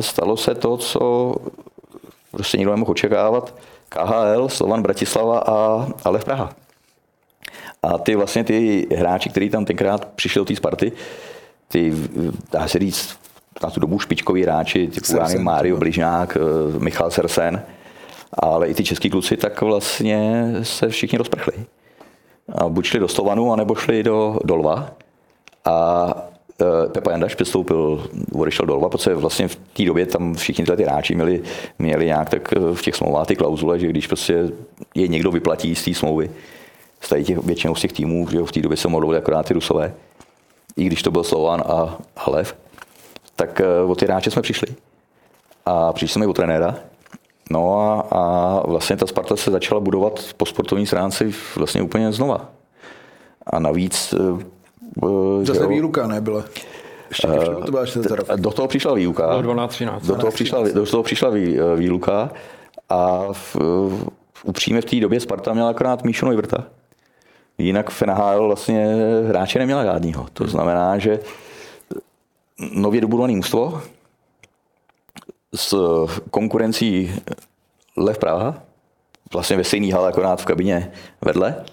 [0.00, 1.34] stalo se to, co
[2.30, 3.54] prostě nikdo nemohl očekávat.
[3.88, 6.65] KHL, Slovan Bratislava a, ale v Praha.
[7.82, 10.92] A ty vlastně ty hráči, kteří tam tenkrát přišli do té Sparty,
[11.68, 11.92] ty,
[12.52, 13.18] dá se říct,
[13.62, 17.62] na tu dobu špičkoví hráči, typu Sersen, Mário Bližňák, eh, Michal Sersen,
[18.32, 21.52] ale i ty český kluci, tak vlastně se všichni rozprchli.
[22.58, 24.90] A buď šli do Slovanu, anebo šli do, do Lva.
[25.64, 26.14] A
[26.62, 30.84] Eh, Pepa Jandaš přestoupil, odešel do Lva, protože vlastně v té době tam všichni ty
[30.84, 31.42] hráči měli,
[31.78, 34.48] měli nějak tak eh, v těch smlouvách ty klauzule, že když prostě
[34.94, 36.30] je někdo vyplatí z té smlouvy,
[37.06, 39.94] z těch, většinou z těch týmů, že v té době se mohli akorát ty Rusové,
[40.76, 42.56] i když to byl Slovan a, a Lev,
[43.36, 44.68] tak eh, o ty hráče jsme přišli.
[45.66, 46.76] A přišli jsme i o trenéra.
[47.50, 52.48] No a, a vlastně ta Sparta se začala budovat po sportovní stránce vlastně úplně znova.
[53.46, 54.14] A navíc
[55.42, 55.68] Zase jo.
[55.68, 56.44] výruka nebyla.
[57.08, 57.84] Ještě uh, to byla
[58.36, 59.40] do toho přišla výuka.
[59.40, 60.06] 12, 13.
[60.06, 62.30] Do toho přišla, do toho přišla vý, eh, výluka
[62.88, 66.64] a v, v, upřímně v té době Sparta měla akorát Míšu Neuwirta.
[67.58, 68.94] Jinak v NHL vlastně
[69.28, 70.26] hráče neměla žádnýho.
[70.32, 71.20] To znamená, že
[72.74, 73.82] nově dobudovaný mužstvo
[75.54, 75.76] s
[76.30, 77.14] konkurencí
[77.96, 78.62] Lev Praha,
[79.32, 81.64] vlastně ve stejný hale, akorát v kabině vedle,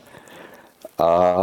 [0.97, 1.35] a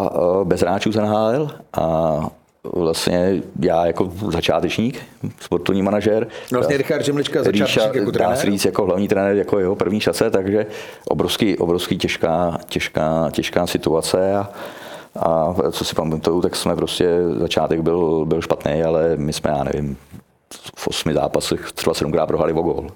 [0.45, 2.21] bez hráčů z NHL a
[2.65, 5.03] vlastně já jako začátečník,
[5.41, 6.27] sportovní manažer.
[6.53, 8.31] Vlastně Richard Žemlička začátečník jako trenér.
[8.31, 10.67] Dá se říct jako hlavní trenér, jako jeho první šace, takže
[11.09, 14.51] obrovský, obrovský těžká, těžká, těžká situace a,
[15.17, 19.65] a co si pamatuju, tak jsme prostě, začátek byl, byl špatný, ale my jsme, já
[19.65, 19.97] nevím,
[20.77, 22.91] v osmi zápasech třeba sedmkrát prohali o gol.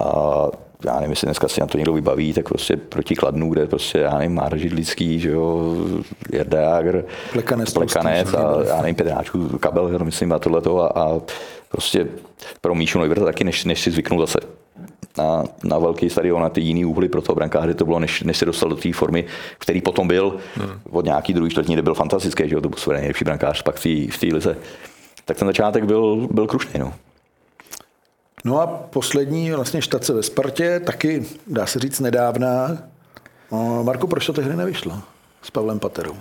[0.00, 0.46] A
[0.84, 3.98] já nevím, jestli dneska si na to někdo vybaví, tak prostě proti Kladnu, kde prostě,
[3.98, 5.76] já nevím, Mára Židlický, že jo,
[6.32, 11.20] Jarda Jágr, Plekanec, Plekanec a já nevím, Petráčku, Kabel, myslím, a tohleto a, a
[11.68, 12.06] prostě
[12.60, 14.38] pro Míšu Neuwirta taky, než, než si zvyknul zase
[15.18, 18.36] na, na velký stadion, na ty jiný úhly pro toho brankáře to bylo, než, než
[18.36, 19.24] se dostal do té formy,
[19.58, 20.70] který potom byl hmm.
[20.90, 23.76] od nějaký druhý čtvrtní, kde byl fantastický, že jo, to byl svůj nejlepší brankář pak
[23.76, 24.56] v té v té lize.
[25.24, 26.92] Tak ten začátek byl, byl krušný, no.
[28.46, 32.78] No a poslední vlastně štace ve Spartě, taky dá se říct nedávná.
[33.82, 35.02] Marko, proč to tehdy nevyšlo
[35.42, 36.16] s Pavlem Paterou?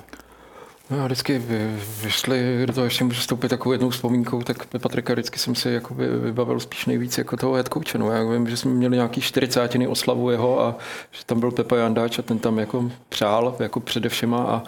[0.90, 5.40] No, vždycky vy- vyšli, do toho ještě můžu vstoupit takovou jednou vzpomínkou, tak Patrika vždycky
[5.40, 8.12] jsem si jakoby vybavil spíš nejvíc jako toho head coache, no.
[8.12, 9.72] Já vím, že jsme měli nějaký 40.
[9.88, 10.76] oslavu jeho a
[11.12, 14.64] že tam byl Pepa Jandáč a ten tam jako přál jako především a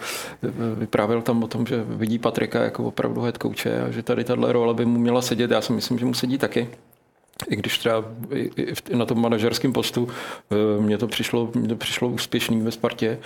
[0.74, 4.52] vyprávěl tam o tom, že vidí Patrika jako opravdu head coache a že tady tahle
[4.52, 5.50] role by mu měla sedět.
[5.50, 6.68] Já si myslím, že mu sedí taky
[7.46, 8.04] i když třeba
[8.94, 10.08] na tom manažerském postu
[10.50, 13.18] eh, mně to přišlo, mně to přišlo úspěšný ve Spartě,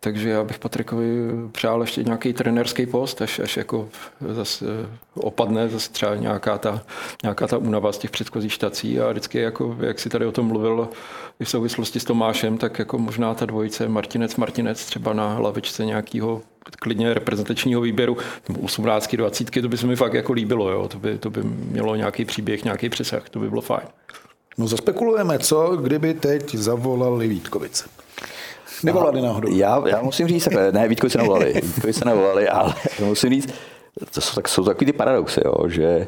[0.00, 1.06] takže já bych Patrikovi
[1.52, 3.88] přál ještě nějaký trenerský post, až, až jako
[4.28, 4.66] zase
[5.14, 6.82] opadne zase třeba nějaká ta,
[7.22, 10.46] nějaká ta únava z těch předchozích štací a vždycky jako, jak si tady o tom
[10.46, 10.88] mluvil
[11.40, 15.84] i v souvislosti s Tomášem, tak jako možná ta dvojice Martinec Martinec třeba na hlavičce
[15.84, 16.42] nějakého
[16.78, 18.16] klidně reprezentačního výběru,
[18.48, 20.88] nebo 18, 20, to by se mi fakt jako líbilo, jo?
[20.88, 23.86] To, by, to by mělo nějaký příběh, nějaký přesah, to by bylo fajn.
[24.58, 27.84] No zaspekulujeme, co kdyby teď zavolali Vítkovice.
[28.82, 29.56] Nevolali náhodou.
[29.56, 33.54] Já, já musím říct, takhle, ne, Vítkovi se nevolali, Vítkovi se nevolali, ale musím říct,
[34.14, 36.06] to jsou, tak, jsou takový ty paradoxy, jo, že,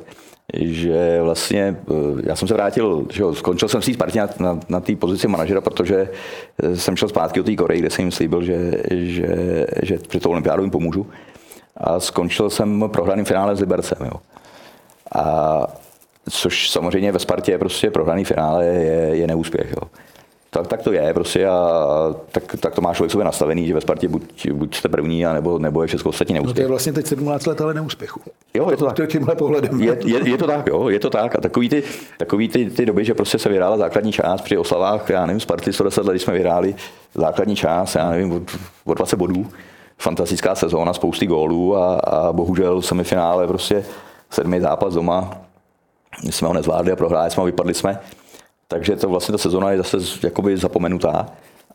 [0.53, 4.61] že vlastně, eh, já jsem se vrátil, že jo, skončil jsem si Spartě na, na,
[4.69, 6.09] na té pozici manažera, protože
[6.63, 10.21] eh, jsem šel zpátky do té Koreji, kde jsem jim slíbil, že, že, že při
[10.21, 11.07] tou olympiádu jim pomůžu.
[11.77, 14.21] A skončil jsem prohraným finále s Libercem, jo.
[15.15, 15.67] A
[16.31, 19.89] což samozřejmě ve Spartě je prostě prohraný finále je, je neúspěch, jo.
[20.55, 23.81] Tak, tak to je prostě a tak, tak to má člověk sobě nastavený, že ve
[23.81, 26.69] Spartě buď, buď jste první, a nebo, nebo je všechno ostatní No to je neúspěch.
[26.69, 28.21] vlastně teď 17 let, ale neúspěchu.
[28.55, 28.97] Jo, je to tak.
[28.97, 29.81] To je tímhle pohledem.
[29.81, 31.37] Je, je, je, to tak, jo, je to tak.
[31.37, 31.83] A takový ty,
[32.19, 35.73] takový ty, ty doby, že prostě se vyhrála základní část při oslavách, já nevím, Sparty
[35.73, 36.75] 110 let, když jsme vyhráli
[37.15, 38.43] základní část, já nevím, od,
[38.85, 39.47] od 20 bodů.
[39.99, 43.85] Fantastická sezóna, spousty gólů a, a bohužel semifinále prostě
[44.31, 45.31] sedmý zápas doma.
[46.25, 48.01] My jsme ho nezvládli a prohráli jsme a vypadli jsme.
[48.75, 51.27] Takže to vlastně ta sezona je zase jakoby zapomenutá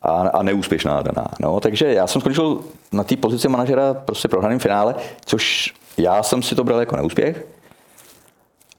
[0.02, 1.28] a, a neúspěšná daná.
[1.40, 2.60] No, takže já jsem skončil
[2.92, 4.96] na té pozici manažera prostě prohraným finále,
[5.26, 7.46] což já jsem si to bral jako neúspěch.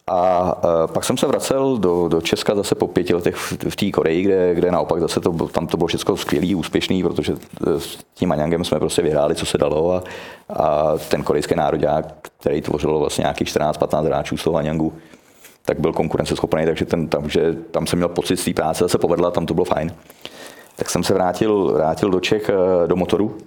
[0.07, 0.53] A
[0.85, 3.91] e, pak jsem se vracel do, do Česka zase po pěti letech v, v té
[3.91, 7.99] Koreji, kde, kde naopak zase to, tam to bylo všechno skvělý, úspěšný, protože e, s
[8.15, 10.03] tím Anyangem jsme prostě vyhráli, co se dalo a,
[10.49, 14.93] a ten korejský národák, který tvořilo vlastně nějakých 14-15 hráčů z toho Anyangu,
[15.65, 19.31] tak byl konkurenceschopný, takže ten, tam, že, tam jsem měl pocit té práce, zase povedla,
[19.31, 19.95] tam to bylo fajn.
[20.77, 23.39] Tak jsem se vrátil, vrátil do Čech e, do motoru,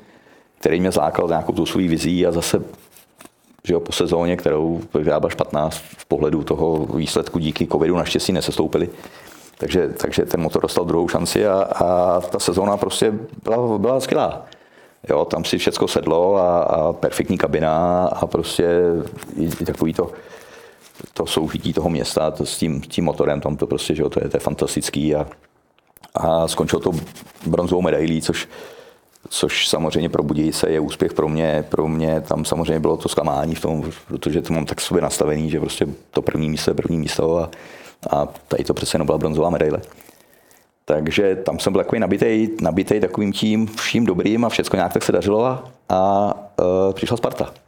[0.60, 2.64] který mě zlákal nějakou tou svou vizí a zase
[3.68, 8.90] že jo, po sezóně, kterou vyhrábal špatná v pohledu toho výsledku díky covidu naštěstí nesestoupili.
[9.58, 14.46] Takže, takže ten motor dostal druhou šanci a, a ta sezóna prostě byla, byla skvělá.
[15.10, 18.66] Jo, tam si všechno sedlo a, a perfektní kabina a prostě
[19.38, 20.12] i, i takový to,
[21.14, 24.20] to soužití toho města to s tím, tím motorem, tam to prostě, že jo, to
[24.24, 25.28] je, to je fantastický a,
[26.16, 26.92] a skončilo to
[27.46, 28.48] bronzovou medailí, což,
[29.30, 31.66] což samozřejmě pro Budějice je úspěch pro mě.
[31.70, 35.50] Pro mě tam samozřejmě bylo to zklamání v tom, protože to mám tak sobě nastavený,
[35.50, 37.50] že prostě to první místo je první místo a,
[38.10, 39.82] a tady to přece jenom byla bronzová medaile.
[40.86, 45.04] Takže tam jsem byl takový nabitej, nabitej takovým tím vším dobrým a všechno nějak tak
[45.04, 47.63] se dařilo a, a uh, přišla Sparta.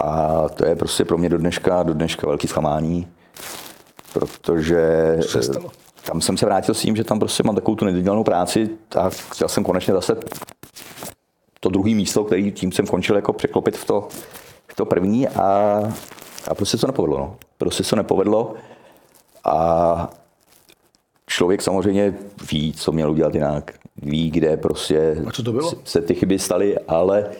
[0.00, 3.08] A to je prostě pro mě do dneška, do dneška velký zklamání,
[4.12, 5.70] protože stalo?
[6.04, 9.10] tam jsem se vrátil s tím, že tam prostě mám takovou tu nedělanou práci a
[9.10, 10.16] chtěl jsem konečně zase
[11.60, 14.08] to druhé místo, který tím jsem končil jako překlopit v to,
[14.68, 15.80] v to první a,
[16.48, 17.18] a prostě se to nepovedlo.
[17.18, 17.36] No.
[17.58, 18.54] Prostě se to nepovedlo
[19.44, 20.10] a
[21.26, 22.14] člověk samozřejmě
[22.52, 23.70] ví, co měl udělat jinak.
[24.02, 25.70] Ví, kde prostě A co to bylo?
[25.70, 27.30] se- se ty chyby staly, ale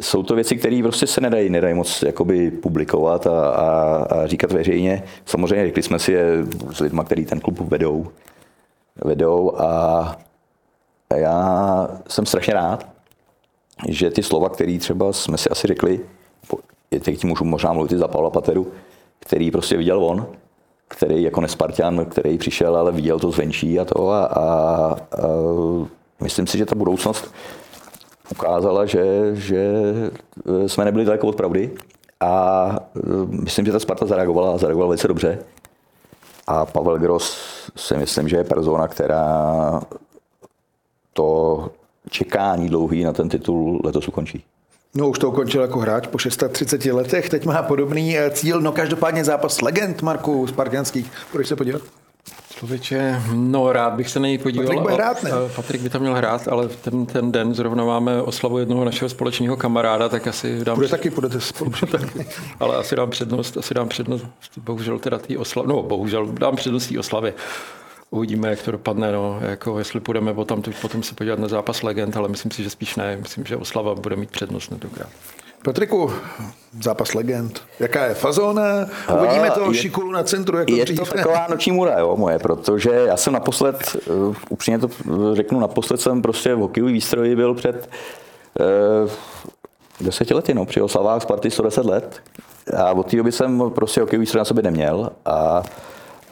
[0.00, 4.52] jsou to věci, které prostě se nedají, nedají moc jakoby publikovat a, a, a říkat
[4.52, 5.02] veřejně.
[5.26, 8.08] Samozřejmě řekli jsme si je s lidmi, kteří ten klub vedou,
[9.04, 10.16] vedou a
[11.16, 12.86] já jsem strašně rád,
[13.88, 16.00] že ty slova, které třeba jsme si asi řekli,
[17.00, 18.72] teď můžu možná mluvit i za Pavla Pateru,
[19.20, 20.26] který prostě viděl on,
[20.88, 24.96] který jako nespartian, který přišel, ale viděl to zvenčí a to a, a, a
[26.22, 27.34] myslím si, že ta budoucnost
[28.30, 29.72] ukázala, že, že
[30.46, 31.70] eh, jsme nebyli daleko od pravdy
[32.20, 35.38] a eh, myslím, že ta Sparta zareagovala a zareagovala velice dobře.
[36.46, 37.36] A Pavel Gross
[37.76, 39.80] si myslím, že je persona, která
[41.12, 41.70] to
[42.10, 44.44] čekání dlouhý na ten titul letos ukončí.
[44.94, 48.72] No už to ukončil jako hráč po 630 letech, teď má podobný eh, cíl, no
[48.72, 51.10] každopádně zápas legend Marku Spartanských.
[51.30, 51.82] Půjdeš se podívat?
[52.58, 54.66] Člověče, no rád bych se na něj podíval.
[54.66, 55.30] Patrik bude hrát, ne?
[55.30, 59.08] A- Patrik by tam měl hrát, ale ten, ten den zrovna máme oslavu jednoho našeho
[59.08, 60.74] společného kamaráda, tak asi dám...
[60.76, 61.72] Bude taky, půjdete spolu.
[62.60, 64.26] Ale asi dám přednost, asi dám přednost,
[64.60, 67.34] bohužel teda té oslavě, no bohužel dám přednost té oslavě.
[68.10, 72.16] Uvidíme, jak to dopadne, no, jako jestli půjdeme potom, potom se podívat na zápas legend,
[72.16, 73.16] ale myslím si, že spíš ne.
[73.16, 75.08] Myslím, že oslava bude mít přednost tentokrát.
[75.66, 76.10] Patriku,
[76.82, 77.60] zápas legend.
[77.80, 78.62] Jaká je fazóna?
[79.18, 80.98] Uvidíme toho je- šikulu na centru jako Je dřív.
[80.98, 84.88] to taková noční můra, jo, moje, protože já jsem naposled, eh, upřímně to
[85.32, 87.88] řeknu, naposled jsem prostě v hokejový výstroji byl před
[88.60, 89.10] eh,
[90.00, 92.20] deseti lety, no, při oslavách Sparty 110 let.
[92.76, 95.62] A od té doby jsem prostě hokejový výstroj na sobě neměl a,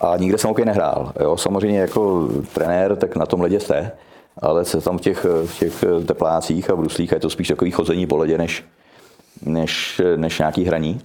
[0.00, 1.12] a nikde jsem hokej nehrál.
[1.20, 1.36] Jo.
[1.36, 3.92] Samozřejmě jako trenér, tak na tom ledě jste,
[4.42, 7.70] ale se tam v těch, v těch teplácích a bruslích a je to spíš takový
[7.70, 8.64] chození po ledě, než,
[9.44, 11.00] než, než nějaký hraní.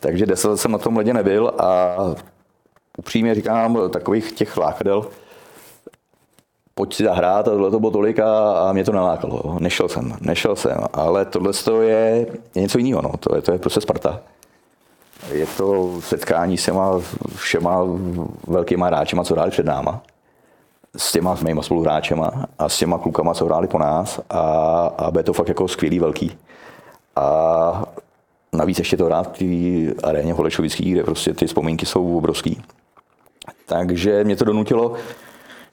[0.00, 1.96] Takže deset let jsem na tom ledě nebyl a
[2.98, 5.06] upřímně říkám, takových těch lákadel,
[6.74, 9.56] pojď si zahrát a tohle to bylo tolik a, a mě to nalákalo.
[9.58, 13.12] Nešel jsem, nešel jsem, ale tohle to je, je něco jiného, no.
[13.20, 14.20] to, je, to je prostě Sparta.
[15.32, 17.00] Je to setkání s těma
[17.36, 17.80] všema
[18.46, 20.02] velkýma hráčema, co hráli před náma.
[20.96, 24.40] S těma mýma spoluhráčema a s těma klukama, co hráli po nás a,
[24.98, 26.38] a bude to fakt jako skvělý velký.
[27.16, 27.84] A
[28.52, 32.62] navíc ještě to hrát v té aréně Holešovický, kde prostě ty vzpomínky jsou obrovský.
[33.66, 34.94] Takže mě to donutilo,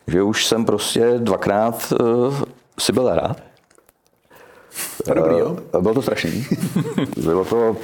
[0.08, 2.36] že už jsem prostě dvakrát uh,
[2.80, 3.38] si byl hrát.
[5.06, 5.58] To dobrý, jo?
[5.78, 6.46] Eh, Bylo to strašný.
[7.24, 7.78] Bylo to,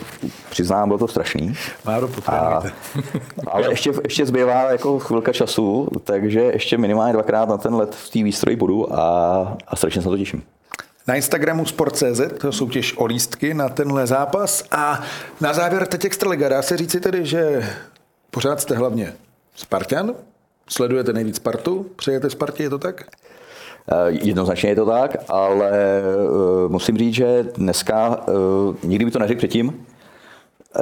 [0.49, 1.53] přiznám, bylo to strašný.
[1.85, 2.61] Máro, A,
[3.47, 8.09] ale ještě, ještě zbývá jako chvilka času, takže ještě minimálně dvakrát na ten let v
[8.09, 10.43] té výstroji budu a, a strašně se na to těším.
[11.09, 15.01] Na Instagramu Sport.cz to soutěž o lístky na tenhle zápas a
[15.41, 16.49] na závěr teď Extraliga.
[16.49, 17.69] Dá se říci tedy, že
[18.31, 19.13] pořád jste hlavně
[19.55, 20.13] Spartan,
[20.67, 23.03] sledujete nejvíc Spartu, přejete Spartě, je to tak?
[23.91, 26.01] Eh, Jednoznačně je to tak, ale eh,
[26.67, 29.85] musím říct, že dneska, eh, nikdy bych to neřekl předtím,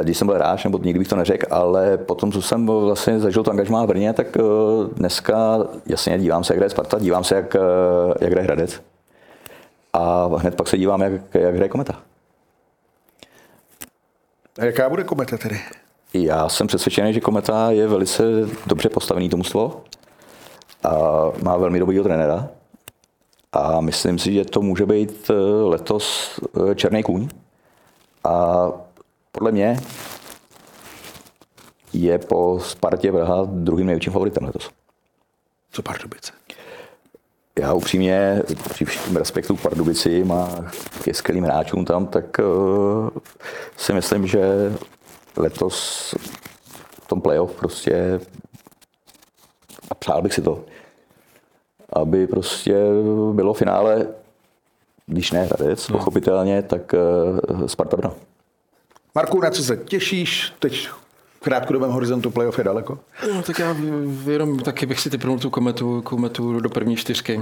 [0.04, 3.44] když jsem byl hráč, nebo nikdy bych to neřekl, ale potom, co jsem vlastně zažil
[3.44, 4.28] to angažmá v Brně, tak
[4.94, 7.56] dneska jasně dívám se, jak hraje Sparta, dívám se, jak,
[8.22, 8.82] jak hraje Hradec.
[9.98, 12.02] A hned pak se dívám, jak, jak hraje Kometa.
[14.60, 15.62] A jaká bude kometa tedy?
[16.14, 18.24] Já jsem přesvědčený, že Kometa je velice
[18.66, 19.84] dobře postavený tomu slovo
[20.84, 20.92] a
[21.44, 22.50] má velmi dobrýho trenéra.
[23.52, 25.34] A myslím si, že to může být eh,
[25.64, 26.40] letos
[26.72, 27.28] eh, černý kůň.
[28.24, 28.68] A
[29.32, 29.80] podle mě
[31.94, 34.70] je po Spartě Praha druhým největším favoritem letos.
[35.72, 36.37] Co Pardubice?
[37.58, 40.66] Já upřímně, při všem respektu k Pardubicím a
[41.04, 43.10] ke skvělým hráčům tam, tak uh,
[43.78, 44.42] si myslím, že
[45.38, 46.16] letos
[47.04, 48.20] v tom playoff prostě
[49.92, 50.66] a přál bych si to,
[51.94, 52.76] aby prostě
[53.34, 54.08] bylo finále,
[55.06, 55.98] když ne Hradec, no.
[55.98, 58.16] pochopitelně, tak uh, Sparta Brno.
[59.16, 60.54] Marku, na co se těšíš?
[60.60, 60.90] Teď
[61.38, 63.00] v krátkodobém horizontu playoff je daleko.
[63.34, 63.76] No, tak já
[64.30, 67.42] jenom taky bych si typnul tu kometu, kometu do první čtyřky.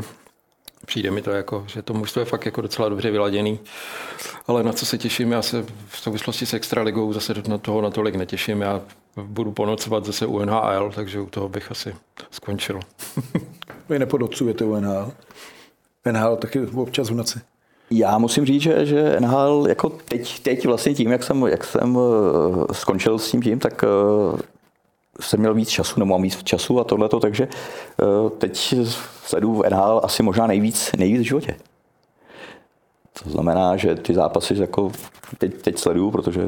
[0.86, 3.60] Přijde mi to jako, že to mužstvo je fakt jako docela dobře vyladěný.
[4.48, 8.16] Ale na co se těším, já se v souvislosti s Extraligou zase na toho natolik
[8.16, 8.62] netěším.
[8.62, 8.82] Já
[9.16, 11.96] budu ponocovat zase u NHL, takže u toho bych asi
[12.32, 12.80] skončil.
[13.90, 15.12] Vy nepodocujete u NHL.
[16.12, 17.40] NHL taky občas v noci.
[17.92, 21.98] Já musím říct, že, že NHL jako teď, teď vlastně tím, jak jsem, jak jsem
[21.98, 24.42] eh, skončil s tím tím, tak eh,
[25.22, 28.76] jsem měl víc času, nebo mám víc času a tohleto, takže eh, teď
[29.26, 31.56] sleduju v NHL asi možná nejvíc, nejvíc v životě.
[33.24, 34.92] To znamená, že ty zápasy jako
[35.38, 36.48] teď, teď sleduju, protože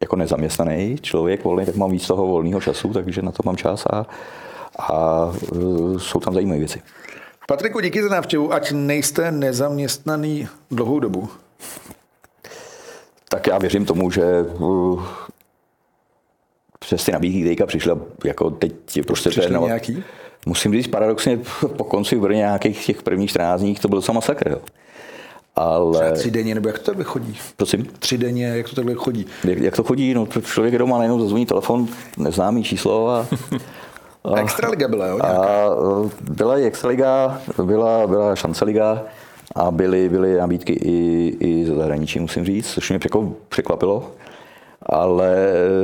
[0.00, 3.86] jako nezaměstnaný člověk volný, tak mám víc toho volného času, takže na to mám čas
[3.86, 4.06] a,
[4.78, 5.32] a
[5.98, 6.82] jsou tam zajímavé věci.
[7.50, 11.28] Patriku, díky za návštěvu, ať nejste nezaměstnaný dlouhou dobu.
[13.28, 14.24] Tak já věřím tomu, že
[14.58, 15.02] uh,
[16.78, 18.72] přes ty nabídky teďka přišla, jako teď
[19.06, 19.66] prostě Přišly trénovat.
[19.66, 20.02] nějaký?
[20.46, 21.40] Musím říct, paradoxně
[21.76, 24.50] po konci v Brně nějakých těch prvních 14 dní to byl docela masakr.
[24.50, 24.58] Jo.
[25.56, 27.38] Ale, Tři denně, nebo jak to takhle chodí?
[27.56, 29.26] prosím, Tři denně, jak to takhle chodí?
[29.44, 30.14] jak, jak to chodí?
[30.14, 33.26] No, člověk je doma, najednou zazvoní telefon, neznámý číslo a,
[34.24, 35.18] A Extraliga byla, jo?
[35.20, 35.74] a nějaká?
[35.74, 39.02] uh, byla i Extraliga, byla, byla Šanceliga
[39.54, 43.00] a byly, byly nabídky i, i ze zahraničí, musím říct, což mě
[43.48, 44.10] překvapilo.
[44.82, 45.36] Ale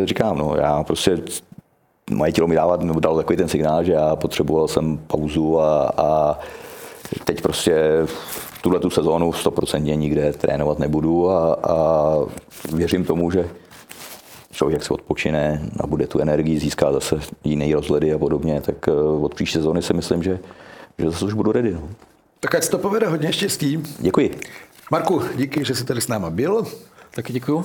[0.05, 1.19] říkám, no, já prostě
[2.11, 5.93] moje tělo mi dává, nebo dal takový ten signál, že já potřeboval jsem pauzu a,
[5.97, 6.39] a
[7.25, 8.07] teď prostě
[8.63, 12.17] tuhle tu sezónu 100% nikde trénovat nebudu a, a
[12.73, 13.49] věřím tomu, že
[14.55, 19.35] člověk se odpočine, nabude tu energii, získá zase jiný rozhledy a podobně, tak eh, od
[19.35, 20.39] příští sezóny si myslím, že,
[20.99, 21.73] že zase už budu ready.
[21.73, 21.89] No.
[22.41, 23.83] Tak ať to povede, hodně štěstí.
[23.99, 24.41] Děkuji.
[24.91, 26.67] Marku, díky, že jsi tady s náma byl.
[27.11, 27.65] Taky děkuju.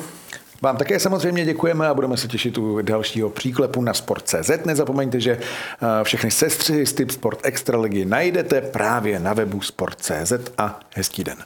[0.61, 4.65] Vám také samozřejmě děkujeme a budeme se těšit u dalšího příklepu na Sport.cz.
[4.65, 10.79] Nezapomeňte, že eh, všechny sestřihy z Tip Sport Extraligy najdete právě na webu Sport.cz a
[10.95, 11.37] hezký den.